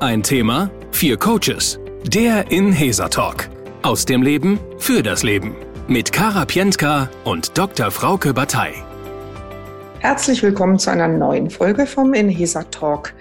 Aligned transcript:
Ein 0.00 0.22
Thema, 0.22 0.70
vier 0.92 1.16
Coaches. 1.16 1.80
Der 2.04 2.52
Inhesa 2.52 3.08
Talk. 3.08 3.48
Aus 3.82 4.04
dem 4.04 4.22
Leben 4.22 4.60
für 4.78 5.02
das 5.02 5.24
Leben. 5.24 5.56
Mit 5.88 6.12
Kara 6.12 6.44
Pientka 6.44 7.10
und 7.24 7.58
Dr. 7.58 7.90
Frauke 7.90 8.32
Batei. 8.32 8.74
Herzlich 9.98 10.40
willkommen 10.44 10.78
zu 10.78 10.90
einer 10.90 11.08
neuen 11.08 11.50
Folge 11.50 11.84
vom 11.84 12.14
Inhesa 12.14 12.62
Talk. 12.62 13.12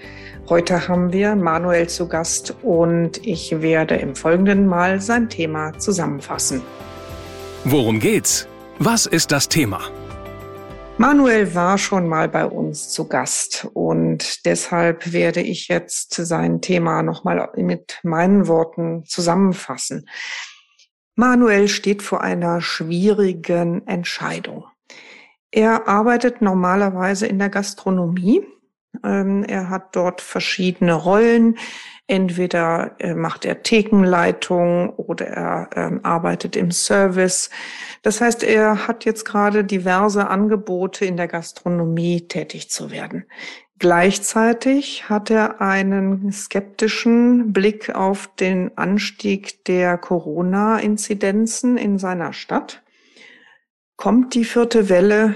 Heute 0.49 0.87
haben 0.87 1.11
wir 1.11 1.35
Manuel 1.35 1.89
zu 1.89 2.07
Gast 2.07 2.53
und 2.61 3.25
ich 3.25 3.59
werde 3.59 3.95
im 3.95 4.15
folgenden 4.15 4.67
Mal 4.67 5.01
sein 5.01 5.29
Thema 5.29 5.75
zusammenfassen. 5.79 6.61
Worum 7.63 7.99
geht's? 7.99 8.47
Was 8.77 9.07
ist 9.07 9.31
das 9.31 9.49
Thema? 9.49 9.81
Manuel 10.99 11.53
war 11.53 11.77
schon 11.77 12.07
mal 12.07 12.27
bei 12.27 12.43
uns 12.43 12.89
zu 12.89 13.07
Gast 13.07 13.67
und 13.73 14.45
deshalb 14.47 15.13
werde 15.13 15.41
ich 15.41 15.67
jetzt 15.67 16.15
sein 16.15 16.59
Thema 16.59 17.03
nochmal 17.03 17.51
mit 17.55 17.99
meinen 18.01 18.47
Worten 18.47 19.05
zusammenfassen. 19.05 20.09
Manuel 21.15 21.67
steht 21.67 22.01
vor 22.01 22.21
einer 22.21 22.61
schwierigen 22.61 23.85
Entscheidung. 23.85 24.65
Er 25.51 25.87
arbeitet 25.87 26.41
normalerweise 26.41 27.27
in 27.27 27.37
der 27.37 27.49
Gastronomie. 27.49 28.43
Ähm, 29.03 29.43
er 29.43 29.69
hat 29.69 29.95
dort 29.95 30.19
verschiedene 30.21 30.93
Rollen. 30.93 31.59
Entweder 32.09 32.95
äh, 32.99 33.13
macht 33.13 33.43
er 33.43 33.63
Thekenleitung 33.63 34.91
oder 34.91 35.27
er 35.27 35.69
ähm, 35.75 35.99
arbeitet 36.03 36.55
im 36.55 36.71
Service. 36.71 37.49
Das 38.01 38.21
heißt, 38.21 38.43
er 38.43 38.87
hat 38.87 39.03
jetzt 39.03 39.25
gerade 39.25 39.65
diverse 39.65 40.27
Angebote 40.29 41.03
in 41.03 41.17
der 41.17 41.27
Gastronomie 41.27 42.27
tätig 42.29 42.69
zu 42.69 42.91
werden. 42.91 43.25
Gleichzeitig 43.79 45.07
hat 45.09 45.29
er 45.29 45.61
einen 45.61 46.31
skeptischen 46.31 47.53
Blick 47.53 47.93
auf 47.93 48.33
den 48.39 48.75
Anstieg 48.77 49.65
der 49.65 49.97
Corona-Inzidenzen 49.97 51.77
in 51.77 51.99
seiner 51.99 52.31
Stadt. 52.31 52.81
Kommt 53.97 54.33
die 54.33 54.45
vierte 54.45 54.89
Welle? 54.89 55.35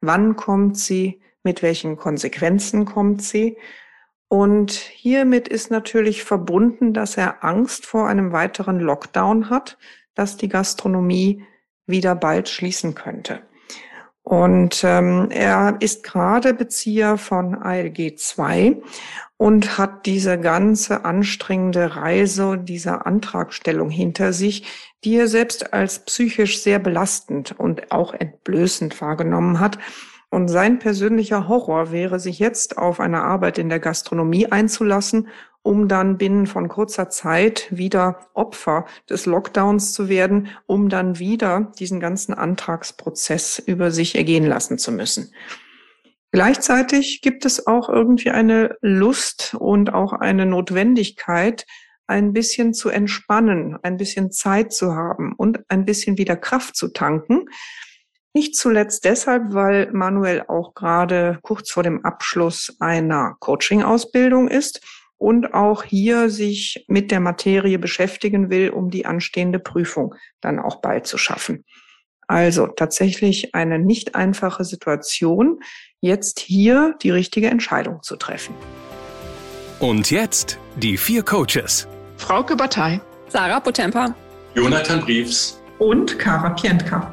Wann 0.00 0.34
kommt 0.34 0.78
sie? 0.78 1.20
Mit 1.44 1.62
welchen 1.62 1.96
Konsequenzen 1.96 2.86
kommt 2.86 3.22
sie? 3.22 3.56
Und 4.32 4.70
hiermit 4.70 5.48
ist 5.48 5.72
natürlich 5.72 6.22
verbunden, 6.22 6.94
dass 6.94 7.16
er 7.16 7.42
Angst 7.42 7.84
vor 7.84 8.06
einem 8.06 8.30
weiteren 8.30 8.78
Lockdown 8.78 9.50
hat, 9.50 9.76
dass 10.14 10.36
die 10.36 10.48
Gastronomie 10.48 11.42
wieder 11.84 12.14
bald 12.14 12.48
schließen 12.48 12.94
könnte. 12.94 13.42
Und 14.22 14.84
ähm, 14.84 15.30
er 15.30 15.78
ist 15.80 16.04
gerade 16.04 16.54
Bezieher 16.54 17.18
von 17.18 17.56
ALG 17.56 18.16
2 18.16 18.80
und 19.36 19.78
hat 19.78 20.06
diese 20.06 20.38
ganze 20.38 21.04
anstrengende 21.04 21.96
Reise, 21.96 22.56
diese 22.56 23.06
Antragstellung 23.06 23.90
hinter 23.90 24.32
sich, 24.32 24.64
die 25.02 25.16
er 25.16 25.26
selbst 25.26 25.72
als 25.72 26.04
psychisch 26.04 26.62
sehr 26.62 26.78
belastend 26.78 27.58
und 27.58 27.90
auch 27.90 28.14
entblößend 28.14 29.00
wahrgenommen 29.00 29.58
hat, 29.58 29.76
und 30.30 30.48
sein 30.48 30.78
persönlicher 30.78 31.48
Horror 31.48 31.90
wäre, 31.90 32.20
sich 32.20 32.38
jetzt 32.38 32.78
auf 32.78 33.00
eine 33.00 33.22
Arbeit 33.22 33.58
in 33.58 33.68
der 33.68 33.80
Gastronomie 33.80 34.46
einzulassen, 34.46 35.28
um 35.62 35.88
dann 35.88 36.16
binnen 36.16 36.46
von 36.46 36.68
kurzer 36.68 37.10
Zeit 37.10 37.66
wieder 37.70 38.28
Opfer 38.32 38.86
des 39.08 39.26
Lockdowns 39.26 39.92
zu 39.92 40.08
werden, 40.08 40.48
um 40.66 40.88
dann 40.88 41.18
wieder 41.18 41.72
diesen 41.78 42.00
ganzen 42.00 42.32
Antragsprozess 42.32 43.58
über 43.58 43.90
sich 43.90 44.14
ergehen 44.16 44.46
lassen 44.46 44.78
zu 44.78 44.92
müssen. 44.92 45.34
Gleichzeitig 46.32 47.22
gibt 47.22 47.44
es 47.44 47.66
auch 47.66 47.88
irgendwie 47.88 48.30
eine 48.30 48.76
Lust 48.80 49.56
und 49.58 49.92
auch 49.92 50.12
eine 50.12 50.46
Notwendigkeit, 50.46 51.66
ein 52.06 52.32
bisschen 52.32 52.72
zu 52.72 52.88
entspannen, 52.88 53.76
ein 53.82 53.96
bisschen 53.96 54.30
Zeit 54.30 54.72
zu 54.72 54.94
haben 54.94 55.34
und 55.36 55.60
ein 55.68 55.84
bisschen 55.84 56.18
wieder 56.18 56.36
Kraft 56.36 56.76
zu 56.76 56.88
tanken, 56.88 57.46
nicht 58.32 58.56
zuletzt 58.56 59.04
deshalb, 59.04 59.52
weil 59.54 59.90
Manuel 59.92 60.44
auch 60.46 60.74
gerade 60.74 61.38
kurz 61.42 61.70
vor 61.70 61.82
dem 61.82 62.04
Abschluss 62.04 62.76
einer 62.78 63.36
Coaching-Ausbildung 63.40 64.48
ist 64.48 64.80
und 65.16 65.52
auch 65.52 65.82
hier 65.82 66.30
sich 66.30 66.84
mit 66.88 67.10
der 67.10 67.20
Materie 67.20 67.78
beschäftigen 67.78 68.48
will, 68.48 68.70
um 68.70 68.90
die 68.90 69.04
anstehende 69.04 69.58
Prüfung 69.58 70.14
dann 70.40 70.58
auch 70.58 70.76
bald 70.76 71.06
zu 71.06 71.18
schaffen. 71.18 71.64
Also 72.26 72.68
tatsächlich 72.68 73.54
eine 73.54 73.78
nicht 73.78 74.14
einfache 74.14 74.64
Situation, 74.64 75.60
jetzt 76.00 76.38
hier 76.38 76.94
die 77.02 77.10
richtige 77.10 77.48
Entscheidung 77.48 78.02
zu 78.02 78.16
treffen. 78.16 78.54
Und 79.80 80.10
jetzt 80.10 80.58
die 80.76 80.96
vier 80.96 81.22
Coaches. 81.24 81.88
Frauke 82.16 82.54
Batei, 82.54 83.00
Sarah 83.28 83.60
Potempa, 83.60 84.14
Jonathan 84.54 85.00
Briefs 85.00 85.60
und 85.78 86.18
Kara 86.18 86.50
Pientka. 86.50 87.12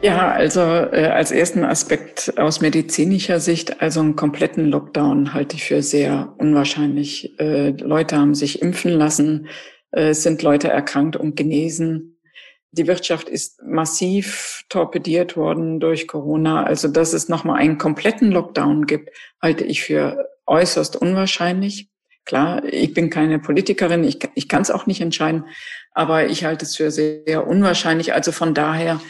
Ja, 0.00 0.30
also 0.30 0.60
äh, 0.60 1.10
als 1.12 1.32
ersten 1.32 1.64
Aspekt 1.64 2.38
aus 2.38 2.60
medizinischer 2.60 3.40
Sicht, 3.40 3.82
also 3.82 3.98
einen 3.98 4.14
kompletten 4.14 4.66
Lockdown 4.66 5.34
halte 5.34 5.56
ich 5.56 5.64
für 5.64 5.82
sehr 5.82 6.34
unwahrscheinlich. 6.38 7.38
Äh, 7.40 7.70
Leute 7.70 8.16
haben 8.16 8.36
sich 8.36 8.62
impfen 8.62 8.92
lassen, 8.92 9.48
äh, 9.90 10.14
sind 10.14 10.42
Leute 10.42 10.68
erkrankt 10.68 11.16
und 11.16 11.34
genesen. 11.34 12.20
Die 12.70 12.86
Wirtschaft 12.86 13.28
ist 13.28 13.60
massiv 13.64 14.62
torpediert 14.68 15.36
worden 15.36 15.80
durch 15.80 16.06
Corona. 16.06 16.62
Also, 16.62 16.86
dass 16.86 17.12
es 17.12 17.28
nochmal 17.28 17.58
einen 17.58 17.78
kompletten 17.78 18.30
Lockdown 18.30 18.86
gibt, 18.86 19.10
halte 19.42 19.64
ich 19.64 19.82
für 19.82 20.28
äußerst 20.46 20.94
unwahrscheinlich. 20.94 21.88
Klar, 22.24 22.62
ich 22.64 22.94
bin 22.94 23.10
keine 23.10 23.40
Politikerin, 23.40 24.04
ich, 24.04 24.18
ich 24.34 24.48
kann 24.48 24.62
es 24.62 24.70
auch 24.70 24.86
nicht 24.86 25.00
entscheiden, 25.00 25.46
aber 25.92 26.26
ich 26.26 26.44
halte 26.44 26.66
es 26.66 26.76
für 26.76 26.92
sehr, 26.92 27.22
sehr 27.26 27.46
unwahrscheinlich. 27.48 28.12
Also 28.12 28.30
von 28.30 28.54
daher 28.54 29.00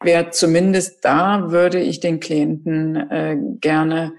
wäre 0.00 0.30
zumindest 0.30 1.04
da, 1.04 1.50
würde 1.50 1.80
ich 1.80 2.00
den 2.00 2.20
Klienten 2.20 2.96
äh, 3.10 3.36
gerne 3.60 4.12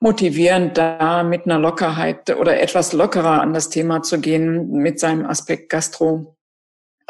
motivieren, 0.00 0.72
da 0.72 1.22
mit 1.22 1.44
einer 1.44 1.58
Lockerheit 1.58 2.34
oder 2.36 2.60
etwas 2.60 2.92
lockerer 2.92 3.42
an 3.42 3.52
das 3.52 3.68
Thema 3.68 4.02
zu 4.02 4.18
gehen 4.18 4.70
mit 4.72 4.98
seinem 4.98 5.26
Aspekt 5.26 5.68
Gastro 5.68 6.36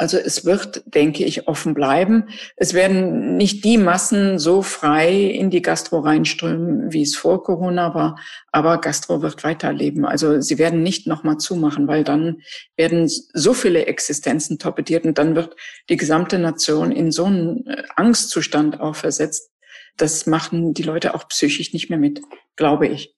also 0.01 0.17
es 0.17 0.45
wird, 0.45 0.81
denke 0.87 1.23
ich, 1.23 1.47
offen 1.47 1.75
bleiben. 1.75 2.29
Es 2.55 2.73
werden 2.73 3.37
nicht 3.37 3.63
die 3.63 3.77
Massen 3.77 4.39
so 4.39 4.63
frei 4.63 5.25
in 5.25 5.51
die 5.51 5.61
Gastro 5.61 5.99
reinströmen, 5.99 6.91
wie 6.91 7.03
es 7.03 7.15
vor 7.15 7.43
Corona 7.43 7.93
war, 7.93 8.19
aber 8.51 8.81
Gastro 8.81 9.21
wird 9.21 9.43
weiterleben. 9.43 10.03
Also 10.03 10.41
sie 10.41 10.57
werden 10.57 10.81
nicht 10.81 11.05
nochmal 11.05 11.37
zumachen, 11.37 11.87
weil 11.87 12.03
dann 12.03 12.41
werden 12.75 13.07
so 13.07 13.53
viele 13.53 13.85
Existenzen 13.85 14.57
torpediert 14.57 15.05
und 15.05 15.19
dann 15.19 15.35
wird 15.35 15.55
die 15.87 15.97
gesamte 15.97 16.39
Nation 16.39 16.91
in 16.91 17.11
so 17.11 17.25
einen 17.25 17.67
äh, 17.67 17.83
Angstzustand 17.95 18.79
auch 18.81 18.95
versetzt. 18.95 19.51
Das 19.97 20.25
machen 20.25 20.73
die 20.73 20.83
Leute 20.83 21.13
auch 21.13 21.27
psychisch 21.27 21.73
nicht 21.73 21.91
mehr 21.91 21.99
mit, 21.99 22.21
glaube 22.55 22.87
ich. 22.87 23.13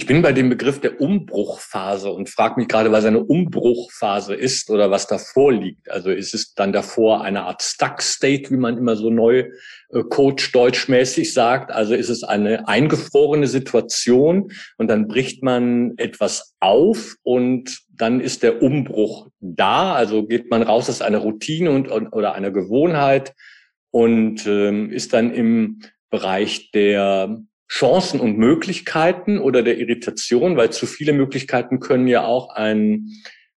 Ich 0.00 0.06
bin 0.06 0.22
bei 0.22 0.32
dem 0.32 0.48
Begriff 0.48 0.80
der 0.80 1.00
Umbruchphase 1.00 2.12
und 2.12 2.30
frage 2.30 2.60
mich 2.60 2.68
gerade, 2.68 2.92
was 2.92 3.04
eine 3.04 3.18
Umbruchphase 3.18 4.32
ist 4.32 4.70
oder 4.70 4.92
was 4.92 5.08
davor 5.08 5.52
liegt. 5.52 5.90
Also 5.90 6.12
ist 6.12 6.34
es 6.34 6.54
dann 6.54 6.72
davor 6.72 7.22
eine 7.22 7.42
Art 7.42 7.62
Stuck 7.62 8.00
State, 8.00 8.52
wie 8.52 8.58
man 8.58 8.78
immer 8.78 8.94
so 8.94 9.10
neu 9.10 9.50
äh, 9.90 10.02
Coach 10.08 10.52
deutschmäßig 10.52 11.34
sagt? 11.34 11.72
Also 11.72 11.94
ist 11.96 12.10
es 12.10 12.22
eine 12.22 12.68
eingefrorene 12.68 13.48
Situation 13.48 14.52
und 14.76 14.86
dann 14.86 15.08
bricht 15.08 15.42
man 15.42 15.94
etwas 15.96 16.54
auf 16.60 17.16
und 17.24 17.80
dann 17.90 18.20
ist 18.20 18.44
der 18.44 18.62
Umbruch 18.62 19.26
da. 19.40 19.94
Also 19.94 20.24
geht 20.24 20.48
man 20.48 20.62
raus 20.62 20.88
aus 20.88 21.02
einer 21.02 21.18
Routine 21.18 21.72
und, 21.72 21.90
oder 21.90 22.34
einer 22.34 22.52
Gewohnheit 22.52 23.34
und 23.90 24.46
ähm, 24.46 24.92
ist 24.92 25.12
dann 25.12 25.34
im 25.34 25.80
Bereich 26.08 26.70
der 26.70 27.42
Chancen 27.70 28.20
und 28.20 28.38
Möglichkeiten 28.38 29.38
oder 29.38 29.62
der 29.62 29.78
Irritation, 29.78 30.56
weil 30.56 30.70
zu 30.70 30.86
viele 30.86 31.12
Möglichkeiten 31.12 31.80
können 31.80 32.06
ja 32.08 32.24
auch 32.24 32.50
ein, 32.50 33.10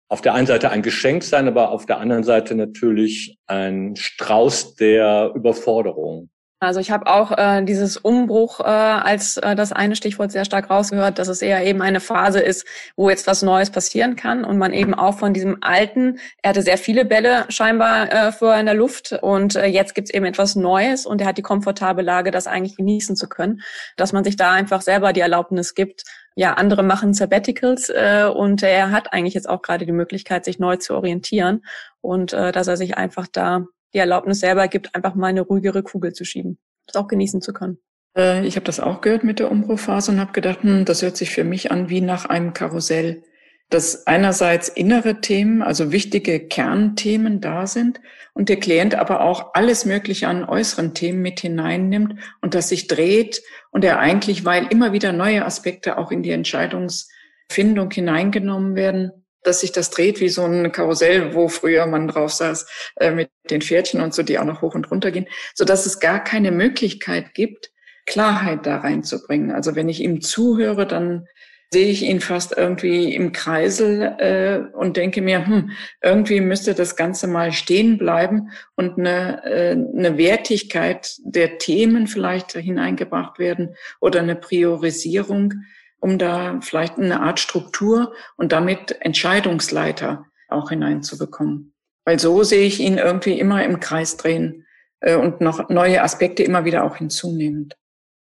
auf 0.10 0.22
der 0.22 0.34
einen 0.34 0.48
Seite 0.48 0.70
ein 0.70 0.82
Geschenk 0.82 1.24
sein, 1.24 1.48
aber 1.48 1.72
auf 1.72 1.86
der 1.86 2.00
anderen 2.00 2.24
Seite 2.24 2.56
natürlich 2.56 3.38
ein 3.48 3.96
Strauß 3.96 4.76
der 4.76 5.32
Überforderung. 5.34 6.30
Also 6.64 6.80
ich 6.80 6.92
habe 6.92 7.08
auch 7.08 7.36
äh, 7.36 7.64
dieses 7.64 7.98
Umbruch 7.98 8.60
äh, 8.60 8.66
als 8.66 9.38
äh, 9.38 9.56
das 9.56 9.72
eine 9.72 9.96
Stichwort 9.96 10.32
sehr 10.32 10.46
stark 10.46 10.70
rausgehört, 10.70 11.18
dass 11.18 11.28
es 11.28 11.42
eher 11.42 11.66
eben 11.66 11.82
eine 11.82 12.00
Phase 12.00 12.40
ist, 12.40 12.68
wo 12.96 13.10
jetzt 13.10 13.26
was 13.26 13.42
Neues 13.42 13.72
passieren 13.72 14.16
kann 14.16 14.46
und 14.46 14.60
man 14.60 14.72
eben 14.72 14.94
auch 14.94 15.18
von 15.18 15.34
diesem 15.34 15.58
alten, 15.62 16.20
er 16.44 16.52
hatte 16.52 16.62
sehr 16.62 16.78
viele 16.78 17.04
Bälle 17.04 17.46
scheinbar 17.50 18.14
äh, 18.14 18.32
vorher 18.32 18.60
in 18.60 18.68
der 18.68 18.76
Luft 18.76 19.12
und 19.24 19.56
äh, 19.56 19.66
jetzt 19.66 19.96
gibt's 19.96 20.14
eben 20.14 20.24
etwas 20.26 20.56
Neues 20.56 21.08
und 21.08 21.20
er 21.20 21.26
hat 21.26 21.40
die 21.40 21.42
komfortable 21.42 22.04
Lage, 22.04 22.30
das 22.30 22.46
eigentlich 22.46 22.78
genießen 22.78 23.16
zu 23.16 23.28
können, 23.28 23.64
dass 23.98 24.14
man 24.14 24.24
sich 24.24 24.36
da 24.36 24.52
einfach 24.52 24.82
selber 24.82 25.14
die 25.14 25.22
Erlaubnis 25.22 25.74
gibt, 25.74 26.04
ja, 26.36 26.54
andere 26.54 26.84
machen 26.84 27.16
Sabbaticals 27.16 27.90
äh, 27.90 28.30
und 28.32 28.62
er 28.62 28.92
hat 28.92 29.14
eigentlich 29.14 29.34
jetzt 29.34 29.50
auch 29.50 29.64
gerade 29.64 29.88
die 29.88 29.92
Möglichkeit, 29.94 30.46
sich 30.46 30.60
neu 30.60 30.76
zu 30.76 30.94
orientieren 30.94 31.64
und 32.02 32.34
äh, 32.34 32.52
dass 32.52 32.68
er 32.68 32.78
sich 32.78 32.98
einfach 32.98 33.26
da 33.26 33.66
die 33.94 34.00
Erlaubnis 34.00 34.40
selber 34.40 34.68
gibt, 34.68 34.96
einfach 34.96 35.16
mal 35.16 35.28
eine 35.28 35.42
ruhigere 35.42 35.84
Kugel 35.84 36.14
zu 36.14 36.26
schieben, 36.26 36.58
das 36.88 36.96
auch 36.96 37.08
genießen 37.08 37.42
zu 37.42 37.54
können. 37.54 37.78
Äh, 38.18 38.46
ich 38.46 38.56
habe 38.56 38.66
das 38.66 38.80
auch 38.80 39.02
gehört 39.02 39.24
mit 39.24 39.40
der 39.40 39.52
Umbruchphase 39.52 40.12
und 40.12 40.20
habe 40.20 40.34
gedacht, 40.34 40.64
hm, 40.64 40.86
das 40.86 41.02
hört 41.02 41.18
sich 41.18 41.32
für 41.32 41.44
mich 41.44 41.72
an 41.72 41.90
wie 41.90 42.02
nach 42.02 42.26
einem 42.26 42.54
Karussell. 42.54 43.24
dass 43.70 44.06
einerseits 44.06 44.68
innere 44.68 45.22
Themen, 45.22 45.62
also 45.62 45.94
wichtige 45.94 46.46
Kernthemen 46.46 47.40
da 47.40 47.66
sind 47.66 48.02
und 48.34 48.50
der 48.50 48.60
Klient 48.60 48.96
aber 48.96 49.22
auch 49.22 49.54
alles 49.54 49.86
Mögliche 49.86 50.28
an 50.28 50.44
äußeren 50.44 50.94
Themen 50.94 51.22
mit 51.22 51.40
hineinnimmt 51.40 52.16
und 52.42 52.54
das 52.54 52.68
sich 52.68 52.88
dreht 52.88 53.42
und 53.72 53.86
er 53.86 54.00
eigentlich, 54.00 54.44
weil 54.44 54.68
immer 54.70 54.92
wieder 54.92 55.14
neue 55.14 55.46
Aspekte 55.46 55.98
auch 55.98 56.12
in 56.12 56.22
die 56.22 56.32
Entscheidungsfindung 56.32 57.90
hineingenommen 57.92 58.76
werden, 58.76 59.21
dass 59.44 59.62
sich 59.62 59.72
das 59.72 59.90
dreht 59.90 60.20
wie 60.20 60.30
so 60.30 60.44
ein 60.44 60.72
Karussell, 60.72 61.34
wo 61.34 61.48
früher 61.48 61.86
man 61.86 62.08
drauf 62.08 62.32
saß 62.32 62.66
äh, 62.98 63.12
mit 63.12 63.30
den 63.50 63.62
Pferdchen 63.62 64.02
und 64.02 64.14
so, 64.14 64.24
die 64.24 64.40
auch 64.40 64.46
noch 64.46 64.62
hoch 64.62 64.76
und 64.76 64.90
runter 64.92 65.12
gehen, 65.12 65.28
so 65.54 65.66
dass 65.66 65.86
es 65.86 66.00
gar 66.00 66.24
keine 66.24 66.52
Möglichkeit 66.52 67.34
gibt, 67.34 67.72
Klarheit 68.06 68.66
da 68.66 68.78
reinzubringen. 68.78 69.52
Also 69.52 69.76
wenn 69.76 69.90
ich 69.90 70.02
ihm 70.02 70.22
zuhöre, 70.22 70.88
dann 70.88 71.28
sehe 71.74 71.90
ich 71.90 72.04
ihn 72.04 72.20
fast 72.20 72.58
irgendwie 72.58 73.16
im 73.16 73.32
Kreisel 73.32 74.02
äh, 74.18 74.76
und 74.76 74.98
denke 74.98 75.22
mir, 75.22 75.46
hm, 75.46 75.72
irgendwie 76.02 76.42
müsste 76.42 76.74
das 76.74 76.98
Ganze 76.98 77.28
mal 77.28 77.54
stehen 77.54 77.98
bleiben 77.98 78.50
und 78.76 79.00
eine, 79.00 79.44
äh, 79.46 79.72
eine 79.72 80.18
Wertigkeit 80.18 81.16
der 81.24 81.60
Themen 81.60 82.08
vielleicht 82.08 82.52
hineingebracht 82.52 83.40
werden 83.40 83.76
oder 84.02 84.20
eine 84.20 84.36
Priorisierung, 84.36 85.54
um 86.02 86.18
da 86.18 86.60
vielleicht 86.62 86.98
eine 86.98 87.22
Art 87.22 87.40
Struktur 87.40 88.14
und 88.36 88.52
damit 88.52 88.98
Entscheidungsleiter 89.00 90.26
auch 90.50 90.70
hineinzubekommen. 90.70 91.74
Weil 92.06 92.20
so 92.20 92.44
sehe 92.44 92.66
ich 92.66 92.80
ihn 92.80 92.98
irgendwie 92.98 93.40
immer 93.40 93.64
im 93.64 93.80
Kreis 93.80 94.18
drehen 94.18 94.66
äh, 95.00 95.16
und 95.16 95.40
noch 95.40 95.70
neue 95.70 96.02
Aspekte 96.04 96.44
immer 96.44 96.66
wieder 96.66 96.84
auch 96.84 96.98
hinzunehmend. 96.98 97.78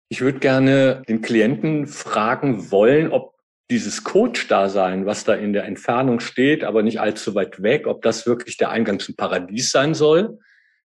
Ich 0.09 0.21
würde 0.21 0.39
gerne 0.39 1.01
den 1.09 1.21
Klienten 1.21 1.87
fragen 1.87 2.71
wollen, 2.71 3.11
ob 3.11 3.33
dieses 3.71 4.03
Coach-Dasein, 4.03 5.07
was 5.07 5.23
da 5.23 5.33
in 5.33 5.51
der 5.51 5.65
Entfernung 5.65 6.19
steht, 6.19 6.63
aber 6.63 6.83
nicht 6.83 6.99
allzu 6.99 7.33
weit 7.33 7.63
weg, 7.63 7.87
ob 7.87 8.03
das 8.03 8.27
wirklich 8.27 8.57
der 8.57 8.69
Eingang 8.69 8.99
zum 8.99 9.15
Paradies 9.15 9.71
sein 9.71 9.95
soll. 9.95 10.37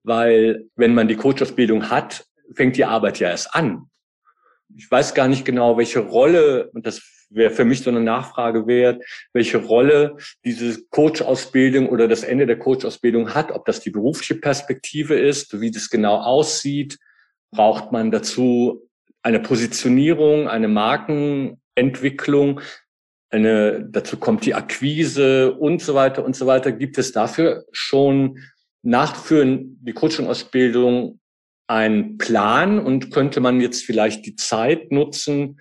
Weil 0.03 0.65
wenn 0.75 0.93
man 0.93 1.07
die 1.07 1.15
Coach-Ausbildung 1.15 1.89
hat, 1.89 2.25
fängt 2.53 2.75
die 2.75 2.83
Arbeit 2.83 3.19
ja 3.19 3.29
erst 3.29 3.55
an. 3.55 3.89
Ich 4.75 4.89
weiß 4.89 5.13
gar 5.13 5.27
nicht 5.27 5.45
genau, 5.45 5.77
welche 5.77 5.99
Rolle, 5.99 6.69
und 6.71 6.85
das 6.85 7.01
wäre 7.29 7.51
für 7.51 7.65
mich 7.65 7.81
so 7.81 7.89
eine 7.89 8.01
Nachfrage 8.01 8.67
wert, 8.67 9.03
welche 9.33 9.57
Rolle 9.57 10.17
diese 10.43 10.85
Coach-Ausbildung 10.89 11.89
oder 11.89 12.07
das 12.07 12.23
Ende 12.23 12.45
der 12.45 12.59
Coach-Ausbildung 12.59 13.33
hat, 13.33 13.51
ob 13.51 13.65
das 13.65 13.79
die 13.79 13.89
berufliche 13.89 14.35
Perspektive 14.35 15.15
ist, 15.15 15.59
wie 15.59 15.71
das 15.71 15.89
genau 15.89 16.17
aussieht. 16.17 16.97
Braucht 17.51 17.91
man 17.91 18.11
dazu 18.11 18.87
eine 19.21 19.39
Positionierung, 19.39 20.47
eine 20.47 20.67
Markenentwicklung, 20.67 22.61
eine, 23.29 23.85
dazu 23.89 24.17
kommt 24.17 24.45
die 24.45 24.53
Akquise 24.53 25.53
und 25.53 25.81
so 25.81 25.95
weiter 25.95 26.23
und 26.23 26.35
so 26.35 26.45
weiter. 26.45 26.71
Gibt 26.71 26.97
es 26.97 27.11
dafür 27.11 27.65
schon 27.71 28.39
nach 28.81 29.15
für 29.15 29.43
die 29.45 29.93
Coaching-Ausbildung 29.93 31.19
einen 31.67 32.17
Plan 32.17 32.79
und 32.79 33.11
könnte 33.11 33.39
man 33.39 33.59
jetzt 33.59 33.83
vielleicht 33.83 34.25
die 34.25 34.35
Zeit 34.35 34.91
nutzen, 34.91 35.59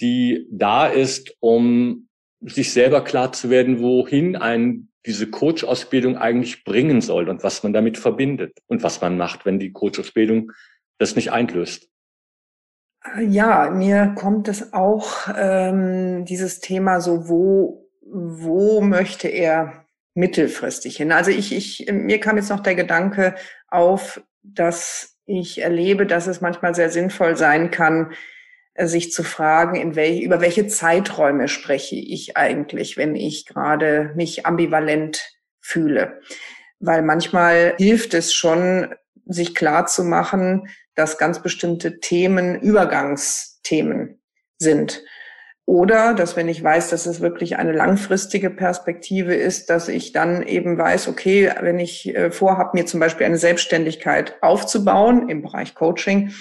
die 0.00 0.46
da 0.50 0.86
ist, 0.86 1.36
um 1.40 2.08
sich 2.40 2.72
selber 2.72 3.02
klar 3.04 3.32
zu 3.32 3.50
werden, 3.50 3.80
wohin 3.80 4.36
ein 4.36 4.88
diese 5.06 5.30
Coach-Ausbildung 5.30 6.16
eigentlich 6.16 6.64
bringen 6.64 7.00
soll 7.00 7.28
und 7.28 7.42
was 7.42 7.62
man 7.62 7.72
damit 7.72 7.98
verbindet 7.98 8.58
und 8.66 8.82
was 8.82 9.00
man 9.00 9.18
macht, 9.18 9.44
wenn 9.44 9.58
die 9.58 9.72
Coach-Ausbildung 9.72 10.52
das 10.98 11.14
nicht 11.14 11.30
einlöst. 11.30 11.88
Ja, 13.20 13.70
mir 13.70 14.14
kommt 14.16 14.48
es 14.48 14.72
auch 14.72 15.28
ähm, 15.36 16.24
dieses 16.24 16.60
Thema 16.60 17.00
so, 17.00 17.28
wo, 17.28 17.90
wo 18.00 18.80
möchte 18.80 19.28
er 19.28 19.84
mittelfristig 20.14 20.96
hin? 20.96 21.12
Also 21.12 21.30
ich, 21.30 21.54
ich, 21.54 21.86
mir 21.92 22.18
kam 22.18 22.38
jetzt 22.38 22.48
noch 22.48 22.60
der 22.60 22.74
Gedanke 22.74 23.34
auf, 23.68 24.22
dass 24.42 25.13
ich 25.26 25.60
erlebe, 25.60 26.06
dass 26.06 26.26
es 26.26 26.40
manchmal 26.40 26.74
sehr 26.74 26.90
sinnvoll 26.90 27.36
sein 27.36 27.70
kann, 27.70 28.12
äh, 28.74 28.86
sich 28.86 29.12
zu 29.12 29.22
fragen, 29.22 29.76
in 29.76 29.96
welch, 29.96 30.22
über 30.22 30.40
welche 30.40 30.66
Zeiträume 30.66 31.48
spreche 31.48 31.96
ich 31.96 32.36
eigentlich, 32.36 32.96
wenn 32.96 33.14
ich 33.14 33.46
gerade 33.46 34.12
mich 34.14 34.46
ambivalent 34.46 35.22
fühle. 35.60 36.20
Weil 36.80 37.02
manchmal 37.02 37.74
hilft 37.78 38.14
es 38.14 38.34
schon, 38.34 38.94
sich 39.26 39.54
klar 39.54 39.86
zu 39.86 40.04
machen, 40.04 40.68
dass 40.94 41.18
ganz 41.18 41.40
bestimmte 41.40 41.98
Themen 42.00 42.60
Übergangsthemen 42.60 44.20
sind. 44.58 45.02
Oder 45.66 46.12
dass 46.12 46.36
wenn 46.36 46.48
ich 46.48 46.62
weiß, 46.62 46.90
dass 46.90 47.06
es 47.06 47.20
wirklich 47.20 47.56
eine 47.56 47.72
langfristige 47.72 48.50
Perspektive 48.50 49.34
ist, 49.34 49.70
dass 49.70 49.88
ich 49.88 50.12
dann 50.12 50.42
eben 50.42 50.76
weiß, 50.76 51.08
okay, 51.08 51.50
wenn 51.60 51.78
ich 51.78 52.14
äh, 52.14 52.30
vorhabe, 52.30 52.70
mir 52.74 52.84
zum 52.84 53.00
Beispiel 53.00 53.26
eine 53.26 53.38
Selbstständigkeit 53.38 54.36
aufzubauen 54.42 55.30
im 55.30 55.40
Bereich 55.42 55.74
Coaching, 55.74 56.32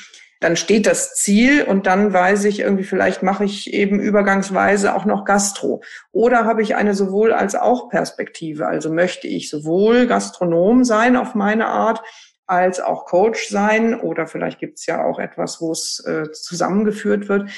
dann 0.41 0.57
steht 0.57 0.87
das 0.87 1.15
Ziel 1.15 1.63
und 1.63 1.87
dann 1.87 2.11
weiß 2.11 2.43
ich 2.43 2.59
irgendwie, 2.59 2.83
vielleicht 2.83 3.23
mache 3.23 3.45
ich 3.45 3.73
eben 3.73 4.01
übergangsweise 4.01 4.93
auch 4.93 5.05
noch 5.05 5.23
Gastro. 5.23 5.81
Oder 6.11 6.43
habe 6.43 6.61
ich 6.61 6.75
eine 6.75 6.93
sowohl 6.93 7.31
als 7.31 7.55
auch 7.55 7.87
Perspektive. 7.89 8.67
Also 8.67 8.91
möchte 8.91 9.27
ich 9.27 9.49
sowohl 9.49 10.05
Gastronom 10.05 10.83
sein 10.83 11.15
auf 11.15 11.33
meine 11.33 11.67
Art, 11.67 12.01
als 12.45 12.79
auch 12.79 13.05
Coach 13.05 13.47
sein 13.47 13.99
oder 13.99 14.27
vielleicht 14.27 14.59
gibt 14.59 14.79
es 14.79 14.85
ja 14.85 15.03
auch 15.03 15.19
etwas, 15.19 15.61
wo 15.61 15.71
es 15.71 16.03
äh, 16.05 16.31
zusammengeführt 16.31 17.29
wird. 17.29 17.49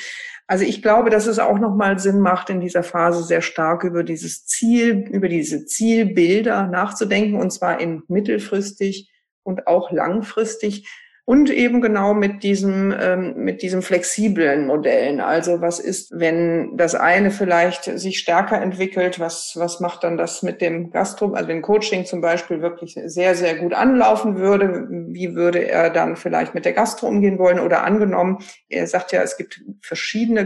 Also 0.48 0.64
ich 0.64 0.84
glaube, 0.84 1.10
dass 1.10 1.26
es 1.26 1.40
auch 1.40 1.58
nochmal 1.58 1.98
Sinn 1.98 2.20
macht, 2.20 2.52
in 2.52 2.62
dieser 2.62 2.84
Phase 2.84 3.24
sehr 3.24 3.42
stark 3.42 3.84
über 3.84 4.04
dieses 4.04 4.46
Ziel, 4.46 5.08
über 5.10 5.28
diese 5.28 5.66
Zielbilder 5.66 6.68
nachzudenken 6.68 7.40
und 7.40 7.52
zwar 7.52 7.80
in 7.80 8.04
mittelfristig 8.08 9.12
und 9.44 9.66
auch 9.66 9.92
langfristig, 9.92 10.88
und 11.26 11.50
eben 11.50 11.82
genau 11.82 12.14
mit 12.14 12.44
diesem, 12.44 12.94
ähm, 13.00 13.34
mit 13.36 13.64
diesem 13.64 13.82
flexiblen 13.82 14.68
Modellen. 14.68 15.20
Also 15.20 15.60
was 15.60 15.80
ist, 15.80 16.12
wenn 16.12 16.78
das 16.78 16.94
eine 16.94 17.32
vielleicht 17.32 17.86
sich 17.86 18.20
stärker 18.20 18.62
entwickelt? 18.62 19.20
Was, 19.20 19.54
was 19.56 19.80
macht 19.80 20.04
dann 20.04 20.18
das 20.18 20.44
mit 20.44 20.62
dem 20.62 20.92
Gastro, 20.92 21.34
also 21.34 21.48
wenn 21.48 21.64
Coaching 21.64 22.06
zum 22.06 22.22
Beispiel 22.22 22.62
wirklich 22.62 22.96
sehr, 23.06 23.34
sehr 23.34 23.56
gut 23.56 23.74
anlaufen 23.74 24.38
würde? 24.38 24.88
Wie 25.10 25.34
würde 25.34 25.68
er 25.68 25.90
dann 25.90 26.16
vielleicht 26.16 26.54
mit 26.54 26.64
der 26.64 26.74
Gastro 26.74 27.08
umgehen 27.08 27.40
wollen? 27.40 27.60
Oder 27.60 27.84
angenommen, 27.84 28.38
er 28.70 28.86
sagt 28.86 29.12
ja, 29.12 29.24
es 29.24 29.36
gibt 29.36 29.64
verschiedene 29.82 30.46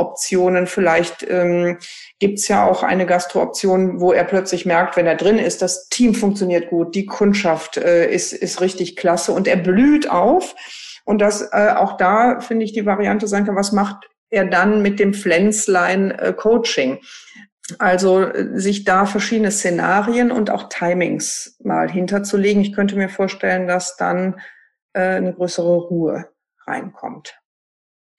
Gastro-Optionen. 0.00 0.66
Vielleicht 0.66 1.26
ähm, 1.28 1.78
gibt 2.18 2.38
es 2.38 2.48
ja 2.48 2.66
auch 2.66 2.82
eine 2.82 3.06
Gastro-Option, 3.06 4.00
wo 4.00 4.12
er 4.12 4.24
plötzlich 4.24 4.66
merkt, 4.66 4.96
wenn 4.96 5.06
er 5.06 5.16
drin 5.16 5.38
ist, 5.38 5.62
das 5.62 5.88
Team 5.88 6.14
funktioniert 6.14 6.70
gut, 6.70 6.94
die 6.94 7.06
Kundschaft 7.06 7.76
äh, 7.76 8.10
ist, 8.10 8.32
ist 8.32 8.60
richtig 8.60 8.96
klasse 8.96 9.32
und 9.32 9.46
er 9.46 9.56
blüht 9.56 10.10
auf. 10.10 10.54
Und 11.04 11.20
das 11.20 11.42
äh, 11.52 11.74
auch 11.76 11.96
da 11.96 12.40
finde 12.40 12.64
ich 12.64 12.72
die 12.72 12.86
Variante 12.86 13.26
sein 13.26 13.44
kann, 13.44 13.56
was 13.56 13.72
macht 13.72 14.08
er 14.30 14.44
dann 14.44 14.82
mit 14.82 15.00
dem 15.00 15.12
Pflänzlein 15.12 16.12
äh? 16.12 16.98
Also 17.78 18.20
äh, 18.20 18.58
sich 18.58 18.84
da 18.84 19.06
verschiedene 19.06 19.50
Szenarien 19.50 20.30
und 20.30 20.50
auch 20.50 20.68
Timings 20.68 21.56
mal 21.62 21.90
hinterzulegen. 21.90 22.62
Ich 22.62 22.72
könnte 22.72 22.96
mir 22.96 23.08
vorstellen, 23.08 23.66
dass 23.66 23.96
dann 23.96 24.40
äh, 24.92 25.16
eine 25.16 25.32
größere 25.32 25.76
Ruhe 25.76 26.28
reinkommt. 26.66 27.40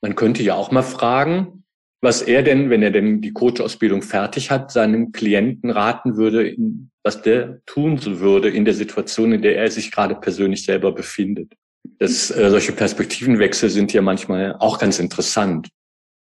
Man 0.02 0.16
könnte 0.16 0.42
ja 0.42 0.56
auch 0.56 0.72
mal 0.72 0.82
fragen, 0.82 1.61
was 2.02 2.24
er 2.24 2.42
denn, 2.42 2.70
wenn 2.72 2.82
er 2.82 2.90
denn 2.90 3.22
die 3.22 3.32
Coach-Ausbildung 3.32 4.02
fertig 4.02 4.50
hat, 4.50 4.72
seinem 4.72 5.12
Klienten 5.12 5.70
raten 5.70 6.18
würde, 6.18 6.56
was 7.04 7.22
der 7.22 7.64
tun 7.66 8.00
würde 8.20 8.50
in 8.50 8.66
der 8.66 8.74
Situation, 8.74 9.32
in 9.32 9.44
der 9.44 9.58
er 9.58 9.70
sich 9.70 9.92
gerade 9.92 10.16
persönlich 10.16 10.66
selber 10.66 10.92
befindet. 10.92 11.54
Das, 12.00 12.32
äh, 12.32 12.50
solche 12.50 12.72
Perspektivenwechsel 12.72 13.70
sind 13.70 13.94
ja 13.94 14.02
manchmal 14.02 14.56
auch 14.60 14.80
ganz 14.80 15.00
interessant. 15.00 15.70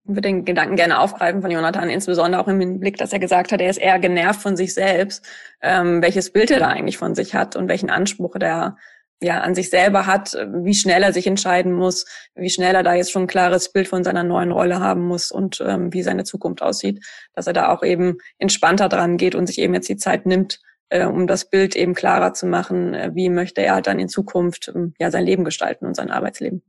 Ich 0.04 0.10
würde 0.10 0.22
den 0.22 0.46
Gedanken 0.46 0.78
gerne 0.78 1.00
aufgreifen 1.00 1.42
von 1.42 1.52
Jonathan, 1.52 1.90
insbesondere 1.90 2.42
auch 2.42 2.48
im 2.48 2.60
Hinblick, 2.60 2.98
dass 2.98 3.14
er 3.14 3.20
gesagt 3.20 3.52
hat, 3.52 3.62
er 3.62 3.70
ist 3.70 3.78
eher 3.78 4.00
genervt 4.00 4.42
von 4.42 4.56
sich 4.56 4.74
selbst, 4.74 5.24
ähm, 5.62 6.02
welches 6.02 6.32
Bild 6.32 6.50
er 6.50 6.60
da 6.60 6.68
eigentlich 6.68 6.98
von 6.98 7.14
sich 7.14 7.36
hat 7.36 7.56
und 7.56 7.68
welchen 7.68 7.90
Anspruch 7.90 8.38
der 8.40 8.78
ja 9.22 9.42
an 9.42 9.56
sich 9.56 9.70
selber 9.70 10.06
hat, 10.06 10.34
wie 10.54 10.76
schnell 10.76 11.04
er 11.04 11.14
sich 11.14 11.26
entscheiden 11.26 11.74
muss, 11.74 12.06
wie 12.36 12.50
schnell 12.50 12.76
er 12.76 12.84
da 12.84 12.94
jetzt 12.94 13.12
schon 13.12 13.24
ein 13.24 13.28
klares 13.28 13.72
Bild 13.72 13.88
von 13.88 14.04
seiner 14.04 14.24
neuen 14.24 14.52
Rolle 14.52 14.80
haben 14.80 15.08
muss 15.08 15.32
und 15.32 15.64
ähm, 15.66 15.92
wie 15.94 16.04
seine 16.04 16.24
Zukunft 16.24 16.62
aussieht, 16.62 17.04
dass 17.34 17.48
er 17.48 17.54
da 17.54 17.70
auch 17.74 17.84
eben 17.84 18.18
entspannter 18.38 18.90
dran 18.90 19.18
geht 19.18 19.36
und 19.36 19.48
sich 19.48 19.60
eben 19.60 19.74
jetzt 19.74 19.90
die 19.90 19.98
Zeit 19.98 20.26
nimmt, 20.26 20.60
äh, 20.90 21.06
um 21.06 21.26
das 21.28 21.50
Bild 21.50 21.76
eben 21.76 21.96
klarer 21.96 22.34
zu 22.34 22.46
machen, 22.46 22.94
äh, 22.94 23.12
wie 23.14 23.30
möchte 23.30 23.62
er 23.62 23.82
dann 23.82 24.00
in 24.00 24.08
Zukunft 24.08 24.72
ähm, 24.74 24.94
ja 25.00 25.10
sein 25.10 25.26
Leben 25.26 25.44
gestalten 25.44 25.86
und 25.86 25.96
sein 25.96 26.12
Arbeitsleben. 26.12 26.62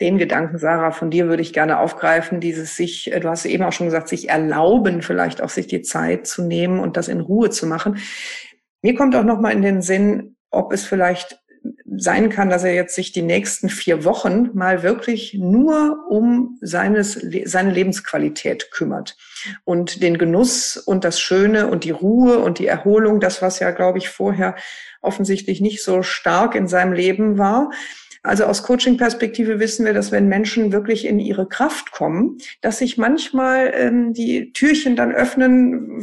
Den 0.00 0.16
Gedanken, 0.16 0.58
Sarah, 0.58 0.92
von 0.92 1.10
dir 1.10 1.26
würde 1.26 1.42
ich 1.42 1.52
gerne 1.52 1.80
aufgreifen, 1.80 2.40
dieses 2.40 2.76
sich, 2.76 3.12
äh, 3.12 3.18
du 3.18 3.28
hast 3.28 3.44
eben 3.46 3.64
auch 3.64 3.72
schon 3.72 3.88
gesagt, 3.88 4.08
sich 4.08 4.28
erlauben, 4.28 5.02
vielleicht 5.02 5.42
auch 5.42 5.48
sich 5.48 5.66
die 5.66 5.82
Zeit 5.82 6.28
zu 6.28 6.44
nehmen 6.44 6.78
und 6.78 6.96
das 6.96 7.08
in 7.08 7.20
Ruhe 7.20 7.50
zu 7.50 7.66
machen. 7.66 7.98
Mir 8.80 8.94
kommt 8.94 9.16
auch 9.16 9.24
noch 9.24 9.40
mal 9.40 9.50
in 9.50 9.62
den 9.62 9.82
Sinn, 9.82 10.36
ob 10.50 10.72
es 10.72 10.84
vielleicht 10.84 11.40
sein 11.96 12.28
kann, 12.30 12.50
dass 12.50 12.64
er 12.64 12.74
jetzt 12.74 12.94
sich 12.94 13.12
die 13.12 13.22
nächsten 13.22 13.68
vier 13.68 14.04
Wochen 14.04 14.50
mal 14.54 14.82
wirklich 14.82 15.34
nur 15.34 16.06
um 16.08 16.58
seines, 16.60 17.18
seine 17.44 17.72
Lebensqualität 17.72 18.70
kümmert. 18.70 19.16
Und 19.64 20.02
den 20.02 20.18
Genuss 20.18 20.76
und 20.76 21.04
das 21.04 21.20
Schöne 21.20 21.68
und 21.68 21.84
die 21.84 21.90
Ruhe 21.90 22.38
und 22.38 22.58
die 22.58 22.66
Erholung, 22.66 23.20
das, 23.20 23.42
was 23.42 23.58
ja, 23.58 23.70
glaube 23.70 23.98
ich, 23.98 24.08
vorher 24.08 24.56
offensichtlich 25.00 25.60
nicht 25.60 25.82
so 25.82 26.02
stark 26.02 26.54
in 26.54 26.68
seinem 26.68 26.92
Leben 26.92 27.38
war, 27.38 27.70
also 28.22 28.44
aus 28.44 28.62
Coaching-Perspektive 28.62 29.60
wissen 29.60 29.86
wir, 29.86 29.94
dass 29.94 30.10
wenn 30.10 30.28
Menschen 30.28 30.72
wirklich 30.72 31.06
in 31.06 31.18
ihre 31.20 31.46
Kraft 31.46 31.92
kommen, 31.92 32.38
dass 32.60 32.78
sich 32.78 32.98
manchmal 32.98 33.72
ähm, 33.74 34.12
die 34.12 34.52
Türchen 34.52 34.96
dann 34.96 35.12
öffnen, 35.12 36.02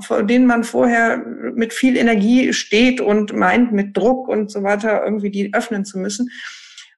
vor, 0.00 0.22
denen 0.22 0.46
man 0.46 0.64
vorher 0.64 1.18
mit 1.18 1.72
viel 1.72 1.96
Energie 1.96 2.52
steht 2.52 3.00
und 3.00 3.32
meint, 3.32 3.72
mit 3.72 3.96
Druck 3.96 4.28
und 4.28 4.50
so 4.50 4.62
weiter 4.62 5.04
irgendwie 5.04 5.30
die 5.30 5.52
öffnen 5.54 5.84
zu 5.84 5.98
müssen. 5.98 6.30